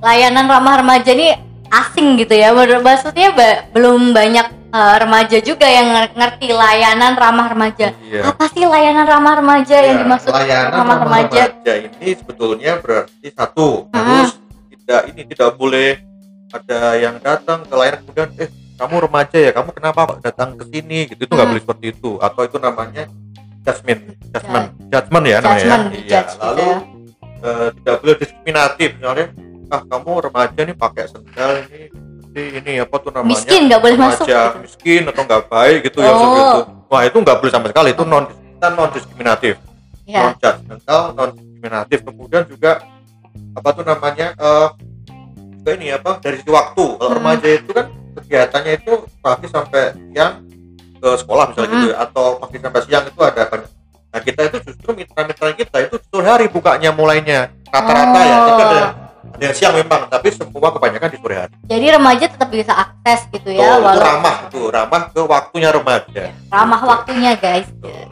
Layanan 0.00 0.46
ramah 0.46 0.74
remaja 0.76 1.10
ini 1.10 1.28
asing 1.68 2.16
gitu 2.16 2.32
ya. 2.32 2.50
Maksudnya 2.50 3.30
ba- 3.30 3.68
belum 3.70 4.10
banyak 4.10 4.46
eh, 4.70 4.96
remaja 4.98 5.38
juga 5.40 5.66
yang 5.66 5.86
nger- 5.88 6.14
ngerti 6.14 6.48
layanan 6.48 7.12
ramah 7.14 7.46
remaja. 7.48 7.92
Iya. 8.00 8.22
Apa 8.24 8.44
sih 8.48 8.64
layanan 8.64 9.04
ramah 9.04 9.34
remaja 9.36 9.76
yang 9.78 9.96
Ya, 9.96 10.02
dimaksud 10.02 10.30
layanan 10.30 10.68
ramah 10.68 10.78
ramah 10.80 10.96
remaja? 11.00 11.42
remaja 11.48 11.72
ini 11.80 12.08
sebetulnya 12.12 12.72
berarti 12.76 13.26
satu 13.30 13.86
Hmm. 13.86 13.98
harus 13.98 14.32
tidak 14.72 15.02
ini 15.08 15.22
tidak 15.24 15.50
boleh 15.54 15.88
ada 16.50 16.80
yang 16.96 17.14
datang 17.16 17.62
ke 17.62 17.74
layanan 17.74 18.00
kemudian 18.04 18.30
eh 18.36 18.50
kamu 18.80 18.94
remaja 19.04 19.36
ya 19.36 19.50
kamu 19.52 19.70
kenapa 19.70 20.00
kok 20.06 20.18
datang 20.20 20.56
ke 20.56 20.64
sini 20.66 20.98
gitu 21.06 21.20
itu 21.20 21.28
nggak 21.28 21.44
Hmm. 21.44 21.52
boleh 21.52 21.62
seperti 21.62 21.86
itu 21.92 22.10
atau 22.16 22.40
itu 22.42 22.56
namanya 22.56 23.02
judgment 23.60 24.00
judgment 24.26 24.66
judgment 24.88 25.24
ya 25.26 25.36
namanya 25.38 25.60
Judgment, 25.60 25.84
ya. 25.84 26.20
gitu 26.24 26.32
lalu 26.40 26.64
ya. 26.64 26.76
eh, 27.40 27.68
tidak 27.70 27.96
boleh 28.00 28.16
diskriminatif 28.16 28.88
misalnya 28.96 29.26
ah 29.68 29.82
kamu 29.84 30.10
remaja 30.24 30.60
nih 30.64 30.76
pakai 30.76 31.04
sendal 31.06 31.52
ini 31.62 31.80
ini 32.30 32.72
apa 32.78 32.96
tuh 32.96 33.10
namanya 33.10 33.30
miskin 33.30 33.60
nggak 33.68 33.80
boleh 33.80 33.96
masuk 33.98 34.24
remaja 34.24 34.40
gitu. 34.40 34.58
miskin 34.64 35.02
atau 35.04 35.22
nggak 35.22 35.42
baik 35.46 35.78
gitu 35.84 35.98
ya 35.98 36.08
Oh. 36.08 36.16
seperti 36.16 36.40
itu 36.40 36.60
wah 36.88 37.02
itu 37.04 37.16
nggak 37.20 37.36
boleh 37.36 37.52
sama 37.52 37.66
sekali 37.68 37.88
itu 37.90 38.02
non 38.02 38.24
kita 38.26 38.68
non 38.70 38.88
diskriminatif 38.90 39.54
ya 40.04 40.20
non 40.22 40.32
judgmental 40.34 41.02
non 41.12 41.28
diskriminatif 41.32 41.98
kemudian 42.02 42.44
juga 42.48 42.72
apa 43.52 43.68
tuh 43.70 43.84
namanya 43.84 44.26
eh 44.32 44.68
juga 45.54 45.70
ini 45.76 45.86
apa 45.90 46.10
dari 46.18 46.40
sisi 46.40 46.48
waktu 46.48 46.84
kalau 46.96 47.10
Hmm. 47.10 47.18
remaja 47.20 47.46
itu 47.46 47.70
kan 47.70 47.86
kegiatannya 48.12 48.72
itu 48.76 48.92
pagi 49.18 49.46
sampai 49.46 49.82
siang 50.10 50.42
ke 50.96 51.08
sekolah 51.16 51.44
misalnya 51.48 51.68
Hmm. 51.68 51.76
gitu 51.78 51.88
ya, 51.88 51.96
atau 52.00 52.26
pagi 52.36 52.58
sampai 52.58 52.80
siang 52.82 53.04
itu 53.04 53.20
ada 53.20 53.42
banyak 53.46 53.70
nah 54.10 54.18
kita 54.18 54.40
itu 54.44 54.56
justru 54.64 54.88
mitra-mitra 54.92 55.54
kita 55.54 55.76
itu 55.80 55.96
sore 56.04 56.26
hari 56.26 56.46
bukanya 56.46 56.90
mulainya 56.90 57.46
rata-rata 57.66 58.20
ya 58.20 58.34
Oh. 58.34 58.46
tapi 58.48 58.62
ada 58.64 58.80
ada 59.30 59.42
yang 59.42 59.54
siang 59.54 59.72
memang 59.72 60.00
tapi 60.06 60.28
semua 60.28 60.68
kebanyakan 60.68 61.08
di 61.08 61.18
sore 61.18 61.36
hari 61.38 61.54
jadi 61.64 61.86
remaja 61.94 62.24
tetap 62.26 62.48
bisa 62.48 62.72
akses 62.74 63.20
gitu 63.30 63.48
Tuh, 63.48 63.54
ya 63.54 63.66
itu 63.70 63.80
walau 63.80 64.02
ramah 64.02 64.36
itu 64.44 64.60
ramah 64.68 65.00
ke 65.08 65.20
waktunya 65.22 65.70
remaja 65.70 66.22
ramah 66.48 66.80
waktunya 66.82 67.32
guys 67.34 67.70
Tuh. 67.78 68.10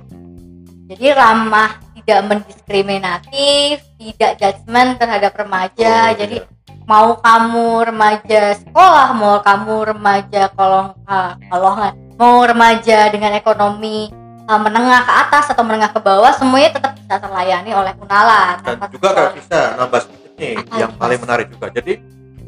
jadi 0.86 1.06
ramah 1.12 1.70
tidak 1.98 2.20
mendiskriminatif 2.24 3.74
tidak 3.98 4.32
judgement 4.38 4.90
terhadap 4.96 5.32
remaja 5.34 5.92
Oh, 6.08 6.16
jadi 6.16 6.36
iya. 6.40 6.57
Mau 6.88 7.20
kamu 7.20 7.92
remaja 7.92 8.56
sekolah 8.64 9.12
mau 9.12 9.44
kamu 9.44 9.92
remaja 9.92 10.48
kolong 10.56 10.96
ah, 11.04 11.36
kolongan 11.52 11.92
mau 12.16 12.40
remaja 12.40 13.12
dengan 13.12 13.36
ekonomi 13.36 14.08
ah, 14.48 14.56
menengah 14.56 15.04
ke 15.04 15.12
atas 15.12 15.52
atau 15.52 15.68
menengah 15.68 15.92
ke 15.92 16.00
bawah 16.00 16.32
semuanya 16.32 16.80
tetap 16.80 16.96
bisa 16.96 17.20
terlayani 17.20 17.76
oleh 17.76 17.92
Unala 18.00 18.56
dan 18.64 18.80
juga 18.88 19.12
kalau 19.12 19.30
bisa 19.36 19.76
nambah 19.76 20.00
sedikit 20.00 20.32
nih 20.40 20.54
Apa? 20.56 20.76
yang 20.80 20.92
paling 20.96 21.18
menarik 21.20 21.46
juga. 21.52 21.66
Jadi 21.68 21.92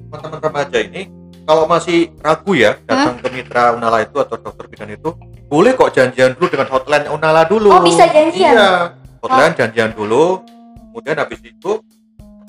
teman-teman 0.09 0.41
remaja 0.41 0.79
ini 0.81 1.03
kalau 1.45 1.65
masih 1.67 1.99
ragu 2.23 2.53
ya 2.57 2.79
datang 2.89 3.19
ke 3.21 3.29
mitra 3.29 3.77
Unala 3.77 4.07
itu 4.07 4.17
atau 4.17 4.41
dokter 4.41 4.65
bidan 4.73 4.91
itu 4.95 5.11
boleh 5.51 5.75
kok 5.75 5.91
janjian 5.93 6.33
dulu 6.39 6.49
dengan 6.49 6.69
hotline 6.73 7.07
Unala 7.13 7.43
dulu. 7.45 7.69
Oh, 7.69 7.83
bisa 7.85 8.09
janjian? 8.09 8.57
iya 8.57 8.97
hotline 9.21 9.53
janjian 9.53 9.93
dulu 9.93 10.41
kemudian 10.91 11.21
habis 11.21 11.45
itu 11.45 11.85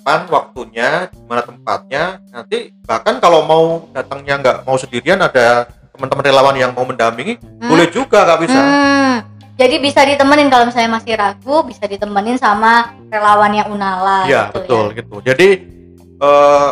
kapan 0.01 0.25
waktunya 0.27 0.89
di 1.07 1.21
mana 1.23 1.45
tempatnya 1.45 2.03
nanti 2.27 2.57
bahkan 2.81 3.21
kalau 3.21 3.45
mau 3.45 3.63
datangnya 3.93 4.33
nggak 4.35 4.57
mau 4.65 4.73
sendirian 4.73 5.21
ada 5.21 5.69
teman-teman 5.93 6.25
relawan 6.25 6.57
yang 6.57 6.73
mau 6.73 6.81
mendampingi 6.81 7.37
Hmm? 7.37 7.69
boleh 7.69 7.85
juga 7.87 8.25
nggak 8.25 8.39
bisa 8.41 8.57
Hmm, 8.57 9.15
jadi 9.53 9.77
bisa 9.77 10.01
ditemenin 10.01 10.49
kalau 10.49 10.65
misalnya 10.65 10.89
masih 10.91 11.13
ragu 11.13 11.61
bisa 11.61 11.85
ditemenin 11.85 12.33
sama 12.35 12.89
relawannya 13.07 13.61
Unala 13.67 14.25
Iya 14.25 14.49
gitu 14.49 14.57
betul 14.57 14.83
ya. 14.83 14.95
gitu. 14.97 15.15
Jadi 15.21 15.47
eh, 16.17 16.69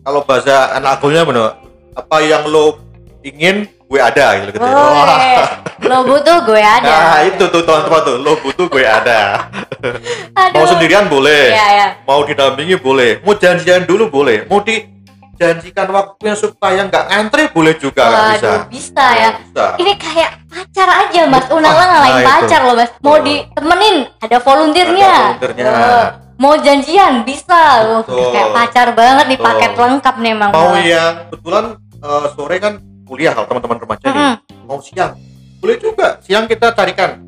kalau 0.00 0.20
bahasa 0.24 0.72
anak 0.72 0.96
agulnya 0.96 1.22
benar, 1.22 1.60
apa 1.92 2.16
yang 2.20 2.48
lo 2.48 2.80
ingin 3.20 3.68
gue 3.68 4.00
ada 4.00 4.40
gitu 4.40 4.50
gitu. 4.50 4.58
ya. 4.58 4.72
Wah. 4.72 4.88
Boleh. 5.04 5.36
lo 5.82 5.98
butuh 6.06 6.36
gue 6.42 6.62
ada 6.62 6.88
Nah 6.88 7.20
itu 7.24 7.44
tuh 7.44 7.60
teman-teman 7.60 8.00
tuh, 8.02 8.16
lo 8.16 8.32
butuh 8.38 8.66
gue 8.66 8.80
ada. 8.80 9.20
Aduh. 10.40 10.54
Mau 10.54 10.64
sendirian 10.66 11.06
boleh, 11.06 11.44
Iya, 11.48 11.66
iya. 11.70 11.86
mau 12.02 12.20
didampingi 12.22 12.76
boleh, 12.76 13.20
mau 13.20 13.32
janjian 13.32 13.84
dulu 13.84 14.06
boleh, 14.06 14.44
mau 14.44 14.60
dijanjikan 14.60 15.88
waktunya 15.88 16.34
supaya 16.34 16.84
nggak 16.84 17.04
ngantri 17.06 17.44
boleh 17.48 17.74
juga 17.74 18.04
nggak 18.04 18.24
bisa. 18.30 18.46
Waduh, 18.46 18.60
bisa 18.68 19.06
ya. 19.12 19.30
Bisa. 19.36 19.64
Ini 19.76 19.92
kayak 19.96 20.30
pacar 20.46 20.88
aja 20.90 21.20
mas, 21.26 21.46
Unala 21.48 21.84
ngalahin 21.86 22.12
nah 22.12 22.20
itu. 22.20 22.28
pacar 22.28 22.60
loh 22.62 22.74
mas. 22.74 22.90
Mau 22.98 23.16
ditemenin, 23.18 23.96
ada 24.18 24.36
volunteernya. 24.38 25.10
Ada 25.10 25.24
volunteernya. 25.38 25.64
Oh, 25.66 26.06
mau 26.38 26.54
janjian 26.56 27.12
bisa 27.22 27.62
loh. 27.82 28.00
Kayak 28.04 28.48
pacar 28.50 28.86
banget 28.92 29.26
Betul. 29.30 29.44
paket 29.44 29.72
lengkap 29.74 30.14
nih 30.18 30.30
emang. 30.30 30.50
Mau 30.50 30.70
Unala. 30.70 30.80
yang 30.82 31.12
kebetulan 31.26 31.64
eh, 31.96 32.26
sore 32.30 32.56
kan 32.58 32.72
kuliah 33.04 33.32
kalau 33.32 33.46
teman-teman 33.46 33.78
remaja 33.78 34.06
nih. 34.06 34.14
Mm-mm. 34.14 34.36
mau 34.64 34.78
siang 34.78 35.18
boleh 35.58 35.76
juga 35.76 36.22
siang 36.22 36.46
kita 36.46 36.70
carikan 36.70 37.18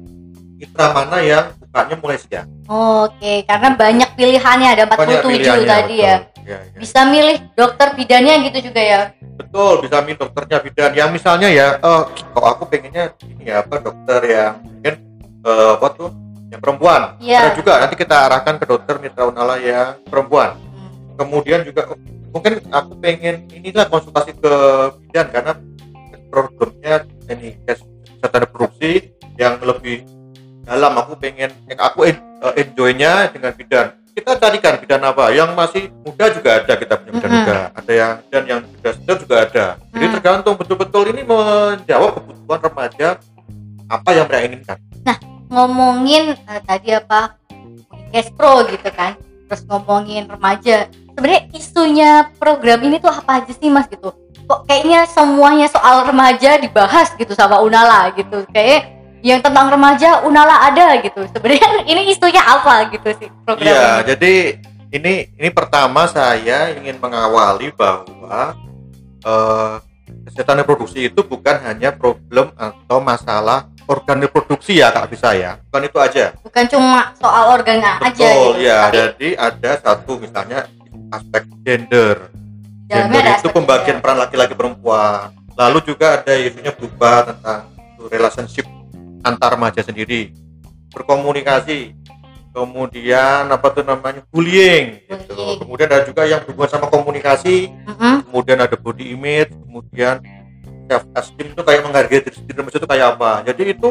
mitra 0.57 0.95
mana 0.95 1.19
yang 1.19 1.51
bukanya 1.73 1.97
mulai 1.97 2.19
siang 2.19 2.49
Oke, 2.69 3.43
karena 3.43 3.69
banyak 3.73 4.11
pilihannya 4.13 4.69
ada 4.71 4.83
47 4.85 4.93
Banyak 4.95 5.21
pilihannya, 5.25 5.65
tadi 5.67 5.97
ya. 5.99 6.15
betul. 6.21 6.31
Ya, 6.43 6.59
ya. 6.59 6.77
Bisa 6.77 7.01
milih 7.05 7.37
dokter 7.55 7.89
bidannya 7.95 8.35
gitu 8.45 8.59
juga 8.67 8.83
ya. 8.83 9.01
betul 9.33 9.81
bisa 9.81 9.97
milih 9.99 10.19
dokternya 10.21 10.59
bidan 10.61 10.93
yang 10.93 11.09
misalnya 11.09 11.49
ya 11.49 11.69
eh 11.75 12.03
kalau 12.31 12.47
aku 12.47 12.63
pengennya 12.67 13.05
ini 13.25 13.49
ya 13.49 13.65
apa 13.65 13.81
dokter 13.81 14.21
yang 14.23 14.53
mungkin 14.61 14.95
eh, 15.41 15.71
apa 15.73 15.87
tuh 15.91 16.11
yang 16.47 16.61
perempuan 16.61 17.01
Iya. 17.17 17.39
ada 17.41 17.51
juga 17.55 17.73
nanti 17.81 17.97
kita 17.97 18.17
arahkan 18.23 18.55
ke 18.57 18.67
dokter 18.67 18.95
mitra 18.99 19.25
unala 19.25 19.57
yang 19.57 19.97
perempuan 20.05 20.53
Hmm. 20.53 21.17
kemudian 21.17 21.65
juga 21.65 21.89
oh, 21.89 21.97
mungkin 22.31 22.61
aku 22.69 22.93
pengen 22.99 23.49
inilah 23.51 23.89
konsultasi 23.89 24.37
ke 24.37 24.53
bidan 25.01 25.27
karena 25.31 25.53
problemnya 26.29 26.97
ini 27.27 27.57
kesehatan 27.63 28.41
reproduksi 28.43 28.93
yang 29.35 29.57
lebih 29.61 30.05
dalam 30.63 30.93
aku 30.95 31.19
pengen 31.19 31.51
eh, 31.67 31.77
aku 31.77 32.07
eh, 32.07 32.17
enjoynya 32.57 33.29
dengan 33.31 33.53
bidan. 33.53 33.87
Kita 34.13 34.37
carikan 34.37 34.77
bidan 34.77 35.01
apa? 35.03 35.33
Yang 35.33 35.51
masih 35.57 35.83
muda 36.05 36.29
juga 36.29 36.51
ada 36.61 36.73
kita 36.77 36.95
punya 37.01 37.13
bidan 37.17 37.31
Mhm. 37.33 37.39
muda 37.41 37.57
ada 37.73 37.93
yang 37.93 38.13
dan 38.29 38.43
yang 38.45 38.61
sudah 38.61 38.93
senior 38.93 39.17
juga 39.19 39.37
ada. 39.41 39.67
Jadi 39.89 40.05
Hmm. 40.05 40.15
tergantung 40.21 40.55
betul-betul 40.61 41.05
ini 41.11 41.23
menjawab 41.25 42.11
kebutuhan 42.21 42.61
remaja 42.61 43.09
apa 43.89 44.11
yang 44.13 44.27
mereka 44.29 44.45
inginkan. 44.47 44.79
Ngomongin 45.53 46.33
eh, 46.33 46.61
tadi 46.65 46.97
apa? 46.97 47.37
Cash 48.09 48.33
pro 48.33 48.65
gitu 48.69 48.89
kan. 48.89 49.17
Terus 49.49 49.69
ngomongin 49.69 50.25
remaja. 50.25 50.89
Sebenarnya 51.13 51.43
isunya 51.53 52.11
program 52.41 52.81
ini 52.81 52.97
tuh 52.97 53.13
apa 53.13 53.45
aja 53.45 53.53
sih 53.53 53.69
mas 53.69 53.85
gitu? 53.85 54.17
Kok 54.49 54.65
kayaknya 54.65 55.05
semuanya 55.05 55.69
soal 55.69 56.09
remaja 56.09 56.57
dibahas 56.57 57.13
gitu 57.21 57.37
sama 57.37 57.61
Unala 57.61 58.09
gitu. 58.17 58.49
Kayak 58.49 58.89
yang 59.23 59.39
tentang 59.39 59.71
remaja 59.71 60.27
Unala 60.27 60.67
ada 60.69 60.99
gitu 60.99 61.23
sebenarnya 61.31 61.69
ini 61.91 62.11
isunya 62.11 62.43
apa 62.43 62.91
gitu 62.91 63.09
sih 63.17 63.29
program 63.47 63.71
Iya, 63.71 63.87
ini 63.87 64.05
jadi 64.11 64.35
ini 64.93 65.13
ini 65.39 65.49
pertama 65.49 66.05
saya 66.05 66.75
ingin 66.75 66.99
mengawali 66.99 67.71
bahwa 67.73 68.53
eh, 69.23 69.75
kesehatan 70.29 70.61
reproduksi 70.61 71.09
itu 71.09 71.21
bukan 71.23 71.57
hanya 71.63 71.95
problem 71.95 72.53
atau 72.55 72.99
masalah 73.01 73.71
organ 73.87 74.21
reproduksi 74.21 74.79
ya 74.79 74.95
kak 74.95 75.11
bisa 75.11 75.35
ya, 75.35 75.59
bukan 75.69 75.83
itu 75.85 75.99
aja. 75.99 76.25
bukan 76.39 76.65
cuma 76.71 77.11
soal 77.19 77.51
organ 77.51 77.83
aja 77.83 78.15
gitu 78.15 78.61
ya. 78.63 78.89
tapi 78.89 78.97
Jadi 78.97 79.29
ada 79.35 79.73
satu 79.83 80.13
misalnya 80.17 80.67
aspek 81.11 81.43
gender. 81.67 82.31
dalamnya 82.87 83.21
Gender 83.21 83.41
itu 83.43 83.49
pembagian 83.51 83.99
gender. 83.99 84.05
peran 84.05 84.19
laki-laki 84.21 84.55
perempuan. 84.55 85.33
Lalu 85.53 85.79
juga 85.85 86.21
ada 86.21 86.33
isunya 86.37 86.73
berubah 86.73 87.33
tentang 87.35 87.61
relationship 88.09 88.65
antar 89.23 89.55
remaja 89.55 89.81
sendiri, 89.83 90.35
berkomunikasi, 90.91 91.95
kemudian 92.53 93.49
apa 93.49 93.67
tuh 93.73 93.87
namanya 93.87 94.21
bullying, 94.29 95.01
gitu. 95.09 95.63
Kemudian 95.65 95.89
ada 95.89 96.05
juga 96.05 96.29
yang 96.29 96.45
berhubungan 96.45 96.71
sama 96.71 96.87
komunikasi, 96.93 97.73
Mm-mm. 97.73 98.29
kemudian 98.29 98.59
ada 98.61 98.77
body 98.77 99.15
image, 99.17 99.51
kemudian 99.65 100.21
self 100.91 101.05
esteem 101.17 101.57
itu 101.57 101.63
kayak 101.65 101.83
menghargai 101.87 102.21
diri 102.21 102.37
sendiri 102.37 102.61
itu 102.69 102.89
kayak 102.89 103.17
apa. 103.17 103.41
Jadi 103.49 103.63
itu 103.73 103.89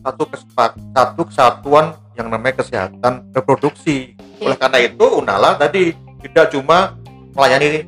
satu 0.00 0.24
kesepak, 0.30 0.70
satu 0.94 1.22
kesatuan 1.28 1.86
yang 2.16 2.32
namanya 2.32 2.64
kesehatan 2.64 3.28
reproduksi. 3.34 4.16
Oke. 4.16 4.48
Oleh 4.48 4.56
karena 4.56 4.78
itu 4.82 5.06
Unala 5.18 5.58
tadi 5.58 5.92
tidak 6.24 6.50
cuma 6.54 6.98
melayani 7.36 7.86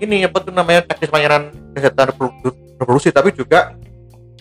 ini 0.00 0.24
apa 0.24 0.40
tuh 0.40 0.52
namanya 0.52 0.84
teknis 0.84 1.12
pelayanan 1.12 1.52
kesehatan 1.76 2.12
reprodu- 2.12 2.56
reproduksi 2.80 3.08
tapi 3.12 3.32
juga 3.32 3.76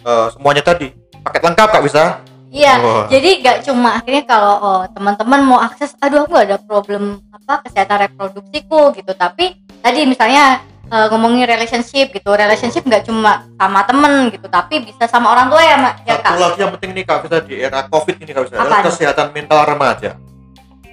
eh, 0.04 0.28
semuanya 0.36 0.64
tadi 0.64 0.92
paket 1.24 1.42
lengkap 1.44 1.68
kak 1.70 1.84
bisa 1.84 2.04
iya 2.50 2.82
Wah. 2.82 3.06
jadi 3.12 3.30
gak 3.46 3.58
cuma 3.70 4.02
akhirnya 4.02 4.24
kalau 4.26 4.56
oh, 4.60 4.82
teman-teman 4.90 5.42
mau 5.46 5.60
akses 5.62 5.94
aduh 6.02 6.26
aku 6.26 6.34
ada 6.40 6.58
problem 6.58 7.22
apa 7.30 7.66
kesehatan 7.66 8.10
reproduksiku 8.10 8.94
gitu. 8.94 9.12
Tapi 9.18 9.58
tadi 9.82 10.06
misalnya 10.06 10.62
eh, 10.86 11.08
ngomongin 11.10 11.50
relationship 11.50 12.14
gitu 12.14 12.30
relationship 12.30 12.86
nggak 12.86 13.10
cuma 13.10 13.46
sama 13.58 13.82
temen 13.90 14.30
gitu 14.30 14.46
tapi 14.50 14.86
bisa 14.86 15.06
sama 15.10 15.34
orang 15.34 15.50
tua 15.50 15.62
ya 15.66 15.76
Mak? 15.78 15.94
ya 16.06 16.14
satu 16.18 16.26
kak? 16.26 16.34
lagi 16.38 16.60
yang 16.62 16.72
penting 16.78 16.92
nih 16.94 17.04
kak 17.06 17.20
bisa 17.26 17.38
di 17.46 17.54
era 17.58 17.80
covid 17.90 18.16
ini 18.22 18.32
kak 18.34 18.44
bisa 18.50 18.56
adalah 18.58 18.82
kesehatan 18.86 19.28
mental 19.34 19.60
remaja. 19.66 20.12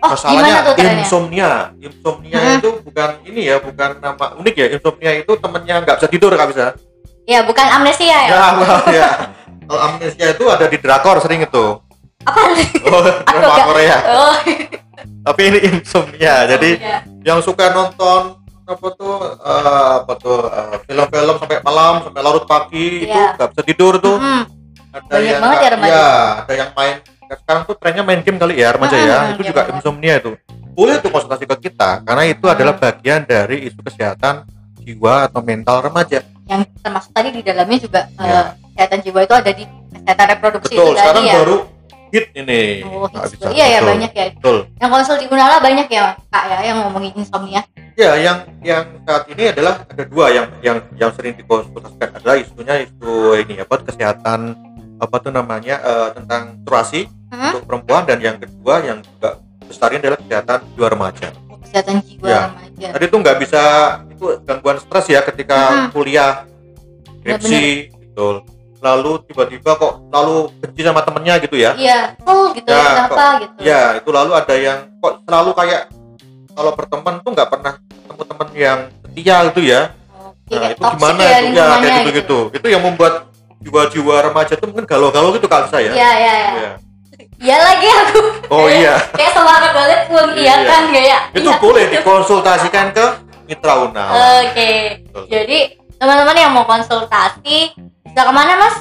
Oh 0.04 0.12
gimana 0.12 0.61
tuh 0.61 0.75
insomnia. 0.76 1.73
Insomnia 1.80 2.37
Hmm. 2.37 2.56
itu 2.61 2.71
bukan 2.85 3.11
ini 3.25 3.40
ya 3.49 3.56
bukan 3.61 3.90
nama 4.00 4.26
unik 4.37 4.54
ya. 4.56 4.66
Insomnia 4.76 5.12
itu 5.16 5.33
temennya 5.40 5.75
nggak 5.85 5.97
bisa 6.00 6.09
tidur 6.09 6.33
kak 6.37 6.49
bisa 6.52 6.76
ya 7.26 7.42
bukan 7.42 7.66
amnesia 7.66 8.06
ya? 8.06 8.23
Ya, 8.30 8.45
ya. 8.95 9.09
kalau 9.66 9.80
amnesia 9.82 10.26
itu 10.30 10.44
ada 10.46 10.64
di 10.64 10.76
drakor 10.76 11.18
sering 11.18 11.42
itu. 11.42 11.64
Apa? 12.23 12.40
Oh 12.87 13.02
drama 13.26 13.58
Korea. 13.66 13.96
Oh. 14.08 14.35
Tapi 15.25 15.40
ini 15.44 15.58
insomnia. 15.68 16.46
Jadi 16.46 16.78
iya. 16.78 17.02
yang 17.23 17.38
suka 17.40 17.70
nonton 17.70 18.38
apa 18.62 18.87
tuh 18.92 19.14
eh, 19.38 19.92
apa 20.02 20.12
tuh 20.16 20.38
eh, 20.44 20.76
film-film 20.85 21.35
sampai 21.37 21.58
malam 21.61 22.02
sampai 22.02 22.20
larut 22.20 22.44
pagi 22.44 23.06
itu 23.06 23.11
Iya. 23.11 23.35
nggak 23.37 23.49
bisa 23.52 23.62
tidur 23.62 23.94
tuh. 23.96 24.18
Hmm, 24.18 24.42
ada 24.90 25.06
Banyak 25.08 25.23
yang 25.25 25.40
banget 25.40 25.58
ya 25.58 25.68
remaja. 25.70 25.90
iya, 25.90 26.08
ada 26.42 26.52
yang 26.56 26.70
main. 26.73 26.96
Sekarang 27.26 27.62
tuh 27.62 27.75
trennya 27.75 28.02
main 28.02 28.23
game 28.23 28.38
kali 28.38 28.54
ya 28.56 28.70
remaja 28.70 28.94
Hmm, 28.94 29.02
ya 29.02 29.18
itu 29.28 29.42
iya 29.42 29.49
juga 29.50 29.62
insomnia 29.70 30.14
itu. 30.16 30.32
Boleh 30.73 30.99
tuh 30.99 31.11
konsultasi 31.11 31.44
ke 31.44 31.56
kita 31.64 32.02
karena 32.02 32.23
itu 32.25 32.42
Hmm. 32.42 32.54
adalah 32.54 32.75
bagian 32.75 33.23
dari 33.23 33.66
isu 33.66 33.80
kesehatan 33.82 34.46
jiwa 34.78 35.26
atau 35.26 35.42
mental 35.42 35.82
remaja. 35.82 36.23
Yang 36.46 36.70
termasuk 36.78 37.11
tadi 37.11 37.28
di 37.30 37.42
dalamnya 37.42 37.78
juga 37.78 38.00
eh, 38.08 38.23
Iya. 38.23 38.42
Kesehatan 38.76 39.00
jiwa 39.00 39.21
itu 39.23 39.35
ada 39.35 39.50
di 39.50 39.64
kesehatan 39.90 40.26
reproduksi 40.30 40.75
betul 40.75 40.85
itu 40.87 40.95
sekarang 40.95 41.16
tadi 41.16 41.25
ya. 41.26 41.35
baru 41.40 41.56
hit 42.06 42.26
ini 42.35 42.62
Oh, 42.85 43.09
bisa, 43.09 43.26
juga. 43.26 43.47
iya 43.50 43.66
ya 43.66 43.78
betul. 43.78 43.88
banyak 43.90 44.12
ya. 44.12 44.25
betul 44.30 44.59
Yang 44.76 44.90
konsul 44.92 45.16
di 45.16 45.26
Unala 45.26 45.56
banyak 45.59 45.87
ya 45.88 46.04
kak 46.28 46.45
ya 46.47 46.59
yang 46.62 46.76
ngomongin 46.83 47.12
insomnia. 47.14 47.62
ya 47.97 48.12
yang 48.14 48.38
yang 48.61 48.85
saat 49.02 49.25
ini 49.26 49.42
adalah 49.49 49.75
ada 49.83 50.04
dua 50.04 50.26
yang 50.28 50.47
yang 50.61 50.78
yang 50.95 51.11
sering 51.11 51.33
dikonsultasikan 51.35 52.12
adalah 52.14 52.37
isunya 52.37 52.85
isu 52.85 53.12
ini 53.40 53.54
apa 53.59 53.80
kesehatan 53.80 54.52
apa 54.97 55.16
tuh 55.18 55.28
namanya 55.30 55.80
eh, 55.80 56.09
tentang 56.12 56.54
menstruasi 56.54 57.09
Hmm? 57.26 57.50
untuk 57.50 57.66
perempuan 57.66 58.06
dan 58.06 58.23
yang 58.23 58.38
kedua 58.38 58.78
yang 58.80 59.02
juga 59.02 59.42
besar 59.61 59.90
ini 59.90 59.99
adalah 59.99 60.21
kesehatan 60.21 60.59
jiwa 60.71 60.88
remaja. 60.88 61.28
Oh, 61.50 61.59
kesehatan 61.59 61.99
jiwa 62.00 62.23
Ya. 62.25 62.40
remaja. 62.47 62.88
Tadi 62.95 63.04
itu 63.04 63.16
nggak 63.18 63.37
bisa 63.42 63.62
itu 64.06 64.25
gangguan 64.47 64.78
stres 64.78 65.06
ya 65.09 65.21
ketika 65.21 65.59
Hmm. 65.59 65.88
kuliah, 65.90 66.47
skripsi, 67.18 67.64
betul. 67.90 68.47
Lalu 68.86 69.12
tiba-tiba 69.26 69.70
kok 69.74 69.92
lalu 70.14 70.36
benci 70.62 70.86
sama 70.86 71.02
temennya 71.02 71.34
gitu 71.42 71.56
ya? 71.58 71.74
Iya, 71.74 72.14
full 72.22 72.54
gitu 72.54 72.70
Ya, 72.70 72.82
kenapa 72.86 73.24
gitu. 73.42 73.54
Ya 73.58 73.80
itu 73.98 74.10
lalu 74.14 74.30
ada 74.38 74.54
yang 74.54 74.78
kok 75.02 75.12
selalu 75.26 75.50
kayak 75.58 75.82
kalau 76.54 76.70
berteman 76.72 77.14
tuh 77.18 77.30
nggak 77.34 77.48
pernah 77.50 77.72
ketemu 77.82 78.22
teman 78.22 78.48
yang 78.54 78.78
setia 79.02 79.36
gitu 79.50 79.60
ya? 79.66 79.80
Oke, 80.14 80.54
Nah 80.54 80.58
kayak 80.62 80.74
itu 80.78 80.82
gimana 80.94 81.20
ya 81.20 81.38
itu 81.42 81.50
ya 81.50 81.64
kayak 81.66 81.94
gitu-gitu. 81.98 82.38
Itu 82.54 82.66
yang 82.70 82.82
membuat 82.86 83.14
jiwa-jiwa 83.58 84.14
remaja 84.30 84.54
tuh 84.54 84.66
mungkin 84.70 84.86
galau-galau 84.86 85.34
gitu 85.34 85.50
kali 85.50 85.66
saya. 85.66 85.90
Iya, 85.90 86.10
iya, 86.14 86.32
iya. 86.32 86.50
Iya. 86.54 86.72
Iya 87.36 87.56
lagi 87.60 87.88
aku. 87.90 88.20
Oh 88.48 88.64
iya. 88.70 88.96
Kayak 89.12 89.32
semangat 89.34 89.72
banget 89.74 90.00
mengiyakan 90.08 90.82
Iya. 90.88 90.94
gak 90.94 91.04
ya? 91.04 91.18
itu 91.34 91.50
Iya. 91.50 91.58
boleh 91.60 91.84
dikonsultasikan 91.90 92.86
ke 92.94 93.06
Mitra 93.44 93.74
Unal. 93.82 94.10
Oke. 94.40 94.72
Betul. 95.10 95.24
Jadi 95.28 95.58
teman-teman 95.96 96.36
yang 96.36 96.52
mau 96.52 96.64
konsultasi 96.64 97.72
bisa 97.76 98.20
ke 98.22 98.32
mana 98.32 98.52
mas? 98.56 98.76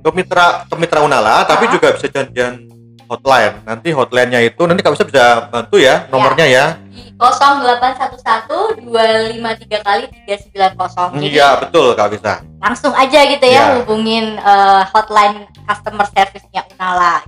Ke 0.00 0.10
Mitra 0.12 0.64
ke 0.64 0.74
Mitra 0.76 1.00
Unala, 1.02 1.42
tapi 1.42 1.66
Ah. 1.66 1.70
juga 1.70 1.90
bisa 1.90 2.06
janjian 2.06 2.70
hotline. 3.06 3.62
Nanti 3.62 3.90
hotline-nya 3.90 4.40
itu 4.40 4.62
nanti 4.62 4.80
Kak 4.80 4.94
bisa 4.94 5.04
bisa 5.04 5.24
bantu 5.48 5.76
ya 5.76 6.06
nomornya 6.08 6.46
ya. 6.46 6.64
Di 6.86 7.10
0811 7.16 8.78
253 8.80 9.78
kali 9.80 10.04
390. 10.26 11.14
Jadi 11.16 11.28
Iya 11.28 11.48
betul 11.58 11.86
Kak 11.92 12.08
bisa. 12.10 12.32
langsung 12.56 12.90
aja 12.92 13.20
gitu 13.24 13.46
ya 13.46 13.52
Iya. 13.52 13.74
hubungin 13.78 14.34
eh, 14.36 14.82
hotline 14.90 15.46
customer 15.64 16.06
service-nya 16.08 16.62
Unala. 16.72 17.22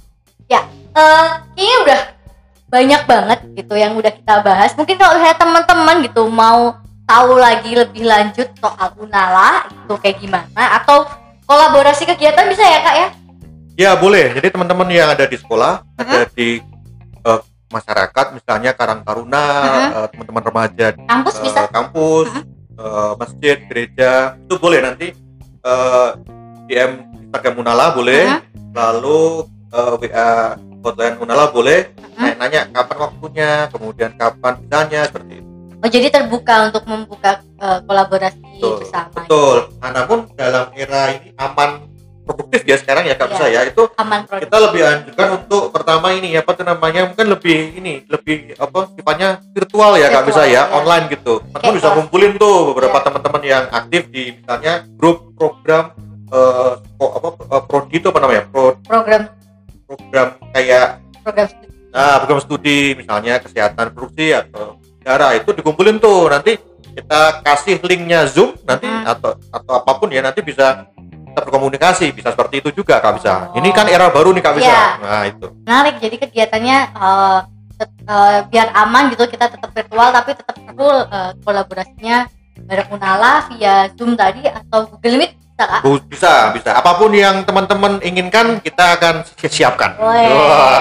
Ya, 0.48 0.64
eh 0.94 1.26
kayaknya 1.52 1.76
udah 1.84 2.00
banyak 2.68 3.02
banget 3.04 3.38
gitu 3.54 3.74
yang 3.74 3.92
udah 3.94 4.10
kita 4.10 4.34
bahas. 4.40 4.72
Mungkin 4.74 4.96
kalau 4.96 5.14
saya 5.16 5.34
teman-teman 5.34 6.02
gitu 6.02 6.26
mau 6.26 6.74
tahu 7.08 7.40
lagi 7.40 7.72
lebih 7.72 8.04
lanjut 8.04 8.52
soal 8.60 8.92
Unala 9.00 9.64
itu 9.64 9.94
kayak 9.96 10.20
gimana 10.20 10.64
atau 10.76 11.08
kolaborasi 11.48 12.04
kegiatan 12.04 12.44
bisa 12.52 12.60
ya 12.60 12.78
kak 12.84 12.96
ya? 13.00 13.08
Ya 13.78 13.90
boleh. 13.96 14.36
Jadi 14.36 14.52
teman-teman 14.52 14.84
yang 14.92 15.08
ada 15.08 15.24
di 15.24 15.40
sekolah, 15.40 15.80
Mhm. 15.96 16.12
ada 16.12 16.28
di 16.36 16.60
eh, 17.24 17.40
masyarakat, 17.68 18.26
misalnya 18.32 18.70
Karang 18.72 19.02
Taruna, 19.04 19.44
Mhm. 19.44 19.88
eh, 19.92 20.06
teman-teman 20.14 20.42
remaja 20.48 20.86
Kampus 20.96 21.34
eh, 21.36 21.44
bisa? 21.48 21.60
kampus, 21.68 22.28
Mhm. 22.30 22.42
eh, 22.78 23.12
masjid, 23.18 23.56
gereja, 23.64 24.12
itu 24.38 24.54
boleh 24.60 24.80
nanti 24.84 25.08
eh, 25.58 26.10
DM 26.70 26.92
Instagram 27.28 27.54
Unala 27.60 27.92
boleh, 27.92 28.24
Mhm. 28.28 28.72
lalu 28.72 29.44
eh, 29.68 29.94
WA 30.00 30.32
hotline 30.80 31.16
Unala 31.20 31.50
boleh, 31.52 31.92
Mhm. 32.16 32.38
nanya 32.40 32.60
kapan 32.72 32.98
waktunya, 33.04 33.50
kemudian 33.68 34.10
kapan 34.16 34.52
bisanya 34.64 35.00
seperti 35.04 35.44
itu. 35.44 35.47
Oh 35.78 35.86
jadi 35.86 36.10
terbuka 36.10 36.68
untuk 36.68 36.84
membuka 36.84 37.38
eh, 37.54 37.78
kolaborasi 37.82 38.42
Betul, 38.56 38.82
bersama. 38.82 39.14
betul. 39.14 39.56
Namun 39.78 40.18
dalam 40.34 40.66
era 40.72 41.02
ini 41.12 41.30
aman 41.34 41.86
produktif 42.24 42.60
ya 42.62 42.76
sekarang 42.76 43.02
ya 43.02 43.14
kak 43.14 43.24
Iya. 43.24 43.32
bisa 43.32 43.44
ya 43.48 43.60
itu 43.64 43.82
Aman 43.96 44.20
kita 44.28 44.56
lebih 44.60 44.84
anjurkan 44.84 45.28
untuk 45.38 45.72
pertama 45.72 46.12
ini 46.12 46.36
apa 46.36 46.52
tuh 46.52 46.60
namanya 46.62 47.08
mungkin 47.08 47.24
lebih 47.26 47.56
ini 47.74 48.04
lebih 48.04 48.52
apa 48.54 48.92
sifatnya 48.92 49.40
virtual 49.48 49.96
ya 49.96 50.12
kak 50.12 50.28
bisa 50.28 50.44
ya 50.44 50.52
ya. 50.60 50.62
online 50.70 51.08
gitu 51.08 51.40
teman 51.48 51.72
bisa 51.72 51.88
kumpulin 51.90 52.36
tuh 52.36 52.68
beberapa 52.68 52.92
Iya. 52.94 53.04
teman-teman 53.08 53.42
yang 53.42 53.64
aktif 53.72 54.02
di 54.10 54.36
misalnya 54.36 54.72
grup 54.92 55.32
program 55.34 55.96
eh 56.28 56.72
ko- 56.94 57.12
apa 57.16 57.28
eh, 57.48 57.62
prodi 57.64 57.96
itu 57.96 58.06
apa 58.06 58.20
namanya 58.20 58.42
pro, 58.44 58.76
Program 58.82 59.22
program 59.86 60.28
kayak 60.52 60.86
program 61.24 61.46
studi. 61.48 61.66
nah 61.88 62.14
program 62.20 62.40
studi 62.44 62.78
misalnya 62.94 63.34
kesehatan 63.40 63.86
produksi 63.88 64.36
atau 64.36 64.76
darah 65.08 65.32
itu 65.32 65.48
dikumpulin 65.50 65.96
tuh. 65.96 66.28
Nanti 66.28 66.60
kita 66.92 67.40
kasih 67.40 67.80
linknya 67.80 68.28
zoom 68.28 68.52
nanti 68.68 68.84
Hmm. 68.84 69.08
atau 69.08 69.32
atau 69.48 69.72
apa 69.80 69.92
pun 69.96 70.12
ya 70.12 70.20
nanti 70.20 70.44
bisa 70.44 70.84
kita 71.00 71.40
berkomunikasi. 71.40 72.12
Bisa 72.12 72.36
seperti 72.36 72.60
itu 72.60 72.70
juga 72.76 73.00
kak 73.00 73.16
bisa. 73.16 73.48
Oh. 73.48 73.56
ini 73.56 73.72
kan 73.72 73.88
era 73.88 74.12
baru 74.12 74.36
nih 74.36 74.44
kak 74.44 74.54
bisa. 74.60 74.68
Iya. 74.68 74.84
nah 75.00 75.22
itu. 75.24 75.46
Menarik. 75.64 75.94
Jadi 75.96 76.16
kegiatannya 76.20 76.78
tet- 77.78 78.02
eh, 78.04 78.38
biar 78.44 78.68
aman 78.76 79.08
gitu 79.08 79.24
kita 79.24 79.48
tetap 79.48 79.70
virtual 79.72 80.08
tapi 80.12 80.30
tetap 80.36 80.56
seru 80.60 80.90
eh, 81.08 81.32
kolaborasinya. 81.40 82.28
Bareng 82.58 82.90
Unala 82.90 83.46
via 83.48 83.86
Zoom 83.94 84.18
tadi 84.18 84.42
atau 84.44 84.90
Google 84.90 85.22
Meet 85.22 85.32
bisa 85.58 85.82
bisa 86.06 86.32
bisa. 86.54 86.70
Apa 86.72 86.94
pun 86.94 87.10
yang 87.10 87.42
teman-teman 87.42 87.98
inginkan 88.00 88.62
kita 88.62 88.94
akan 88.94 89.26
si- 89.26 89.50
siapkan. 89.52 89.98
Weh. 89.98 90.30
Wah, 90.30 90.78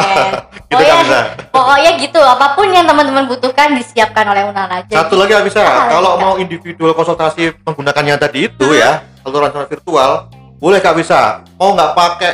gitu 0.53 0.73
Oh 0.73 0.79
kan 0.79 0.85
ya, 0.85 0.95
bisa. 1.01 1.19
pokoknya 1.55 1.91
gitu. 1.97 2.21
Apa 2.21 2.53
pun 2.53 2.69
yang 2.69 2.85
teman-teman 2.85 3.25
butuhkan 3.25 3.73
disiapkan 3.73 4.25
oleh 4.27 4.45
Unala 4.45 4.85
aja. 4.85 4.93
Satu 5.01 5.17
lagi 5.17 5.33
bisa. 5.41 5.61
Ah, 5.61 5.89
kalau 5.89 6.15
mau 6.15 6.33
individual 6.37 6.93
konsultasi 6.93 7.57
menggunakannya 7.63 8.15
tadi 8.17 8.45
itu 8.45 8.67
Hmm. 8.67 8.77
ya 8.77 8.91
saluran 9.19 9.49
saluran 9.49 9.67
virtual 9.67 10.11
boleh 10.57 10.79
kak 10.79 10.93
bisa? 10.93 11.41
Mau 11.55 11.73
nggak 11.73 11.91
pakai 11.93 12.31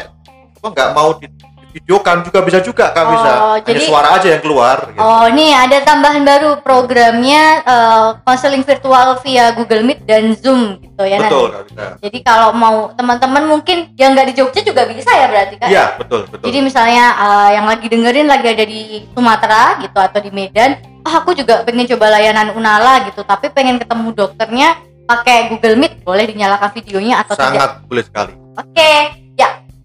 apa 0.54 0.68
nggak 0.70 0.90
mau 0.92 1.10
di 1.16 1.28
videokan 1.74 2.22
juga 2.22 2.40
bisa 2.40 2.60
juga 2.60 2.86
kak 2.90 3.06
bisa 3.08 3.32
Oh, 3.34 3.56
hanya 3.56 3.66
jadi- 3.66 3.84
suara 3.84 4.10
aja 4.14 4.28
yang 4.30 4.40
keluar 4.40 4.78
gitu. 4.88 5.00
Oh, 5.00 5.26
nih 5.28 5.52
ada 5.52 5.78
tambahan 5.82 6.22
baru 6.22 6.62
programnya 6.62 7.44
eh, 7.60 8.08
konseling 8.22 8.62
virtual 8.62 9.18
via 9.20 9.52
Google 9.52 9.82
Meet 9.82 10.00
dan 10.04 10.32
Zoom 10.34 10.78
gitu 10.80 11.02
ya 11.02 11.18
betul 11.20 11.50
nanti. 11.50 11.52
kak 11.52 11.64
bisa 11.68 11.86
Jadi 12.00 12.18
kalau 12.22 12.50
mau 12.54 12.76
teman-teman 12.94 13.44
mungkin 13.44 13.92
yang 13.94 14.14
nggak 14.14 14.30
di 14.30 14.36
Jogja 14.36 14.62
juga 14.62 14.86
bisa 14.86 15.10
ya 15.10 15.26
berarti 15.26 15.56
kak? 15.58 15.68
iya 15.68 15.86
betul 15.96 16.24
betul 16.26 16.46
Jadi 16.46 16.60
misalnya 16.62 17.06
eh, 17.12 17.50
yang 17.52 17.66
lagi 17.66 17.88
dengerin 17.88 18.28
lagi 18.28 18.48
ada 18.48 18.64
di 18.64 18.82
Sumatera 19.10 19.64
gitu 19.80 19.98
atau 19.98 20.20
di 20.20 20.30
Medan, 20.30 20.72
ah 21.02 21.14
aku 21.16 21.34
juga 21.34 21.62
pengen 21.62 21.90
coba 21.90 22.12
layanan 22.12 22.54
Unala 22.54 23.02
gitu, 23.04 23.22
tapi 23.22 23.50
pengen 23.50 23.76
ketemu 23.76 24.14
dokternya 24.14 24.78
pakai 25.04 25.50
Google 25.50 25.76
Meet, 25.76 26.00
boleh 26.02 26.24
dinyalakan 26.24 26.70
videonya 26.72 27.20
atau 27.20 27.34
tidak? 27.34 27.44
sangat 27.50 27.70
boleh 27.84 28.04
sekali 28.04 28.34
Oke, 28.54 28.78
ya. 28.78 29.04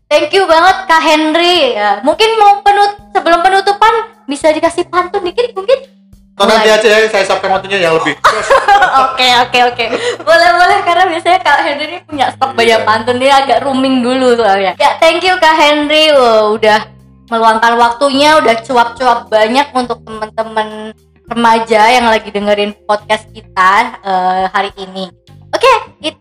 Thank 0.09 0.33
you 0.33 0.49
banget 0.49 0.88
Kak 0.88 1.03
Henry. 1.05 1.77
Ya, 1.77 2.01
mungkin 2.01 2.29
mau 2.40 2.64
penut 2.64 2.97
sebelum 3.12 3.44
penutupan 3.44 3.92
bisa 4.25 4.49
dikasih 4.51 4.88
pantun 4.88 5.21
dikit 5.23 5.53
mungkin? 5.53 5.97
atau 6.38 6.55
nanti 6.55 6.71
aja 6.71 6.87
ya, 6.87 7.11
saya 7.11 7.27
siapkan 7.27 7.51
waktunya 7.51 7.83
yang 7.83 7.99
lebih 7.99 8.14
Oke 9.03 9.27
oke 9.42 9.59
oke 9.75 9.85
boleh 10.23 10.51
boleh 10.55 10.79
karena 10.87 11.11
biasanya 11.11 11.42
Kak 11.42 11.59
Henry 11.66 11.85
ini 11.90 11.99
punya 12.07 12.31
stok 12.31 12.55
banyak 12.55 12.79
Iya. 12.79 12.87
pantun 12.87 13.18
dia 13.18 13.42
agak 13.42 13.66
rooming 13.66 14.07
dulu 14.07 14.38
soalnya. 14.38 14.79
Ya 14.79 14.94
thank 15.03 15.27
you 15.27 15.35
Kak 15.42 15.59
Henry 15.59 16.14
Wah, 16.14 16.55
udah 16.55 16.79
meluangkan 17.27 17.75
waktunya 17.75 18.38
udah 18.38 18.55
cuap-cuap 18.62 19.27
banyak 19.27 19.66
untuk 19.75 19.99
teman-teman 20.07 20.94
remaja 21.27 21.83
yang 21.90 22.07
lagi 22.07 22.31
dengerin 22.31 22.71
podcast 22.87 23.27
kita 23.35 23.99
eh, 23.99 24.44
hari 24.55 24.71
ini. 24.79 25.11
Oke 25.51 25.73
itu 25.99 26.18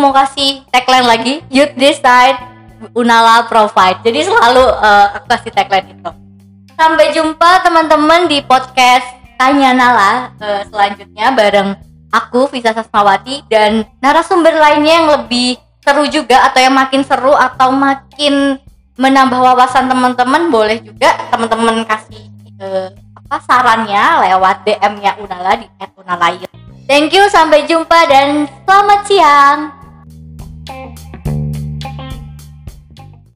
mau 0.00 0.16
kasih 0.16 0.64
tagline 0.72 1.04
lagi 1.04 1.44
Youth 1.52 1.76
Decide 1.76 2.40
Unala 2.96 3.44
Provide. 3.44 4.00
Jadi 4.00 4.24
selalu 4.24 4.64
eh, 4.64 5.06
aku 5.20 5.26
kasih 5.28 5.52
tagline 5.52 5.88
itu. 5.92 6.10
Sampai 6.72 7.12
jumpa 7.12 7.60
teman-teman 7.60 8.24
di 8.24 8.40
podcast 8.40 9.04
Tanya 9.36 9.76
Nala 9.76 10.32
eh, 10.40 10.64
selanjutnya 10.72 11.36
bareng 11.36 11.76
aku 12.08 12.48
Visa 12.48 12.72
Sasmawati 12.72 13.44
dan 13.52 13.84
narasumber 14.00 14.56
lainnya 14.56 15.04
yang 15.04 15.08
lebih 15.20 15.60
seru 15.84 16.08
juga 16.08 16.48
atau 16.48 16.60
yang 16.60 16.74
makin 16.76 17.04
seru 17.04 17.32
atau 17.36 17.72
makin 17.72 18.56
menambah 19.00 19.40
wawasan 19.40 19.88
teman-teman 19.88 20.52
boleh 20.52 20.80
juga 20.84 21.16
teman-teman 21.32 21.84
kasih 21.88 22.24
eh, 22.60 22.88
apa 23.16 23.36
sarannya 23.46 24.28
lewat 24.28 24.66
DM-nya 24.66 25.16
Unala 25.22 25.56
di 25.56 25.68
@unalair. 25.96 26.50
Thank 26.90 27.14
you 27.14 27.30
sampai 27.30 27.70
jumpa 27.70 28.10
dan 28.10 28.50
selamat 28.66 29.00
siang. 29.06 29.79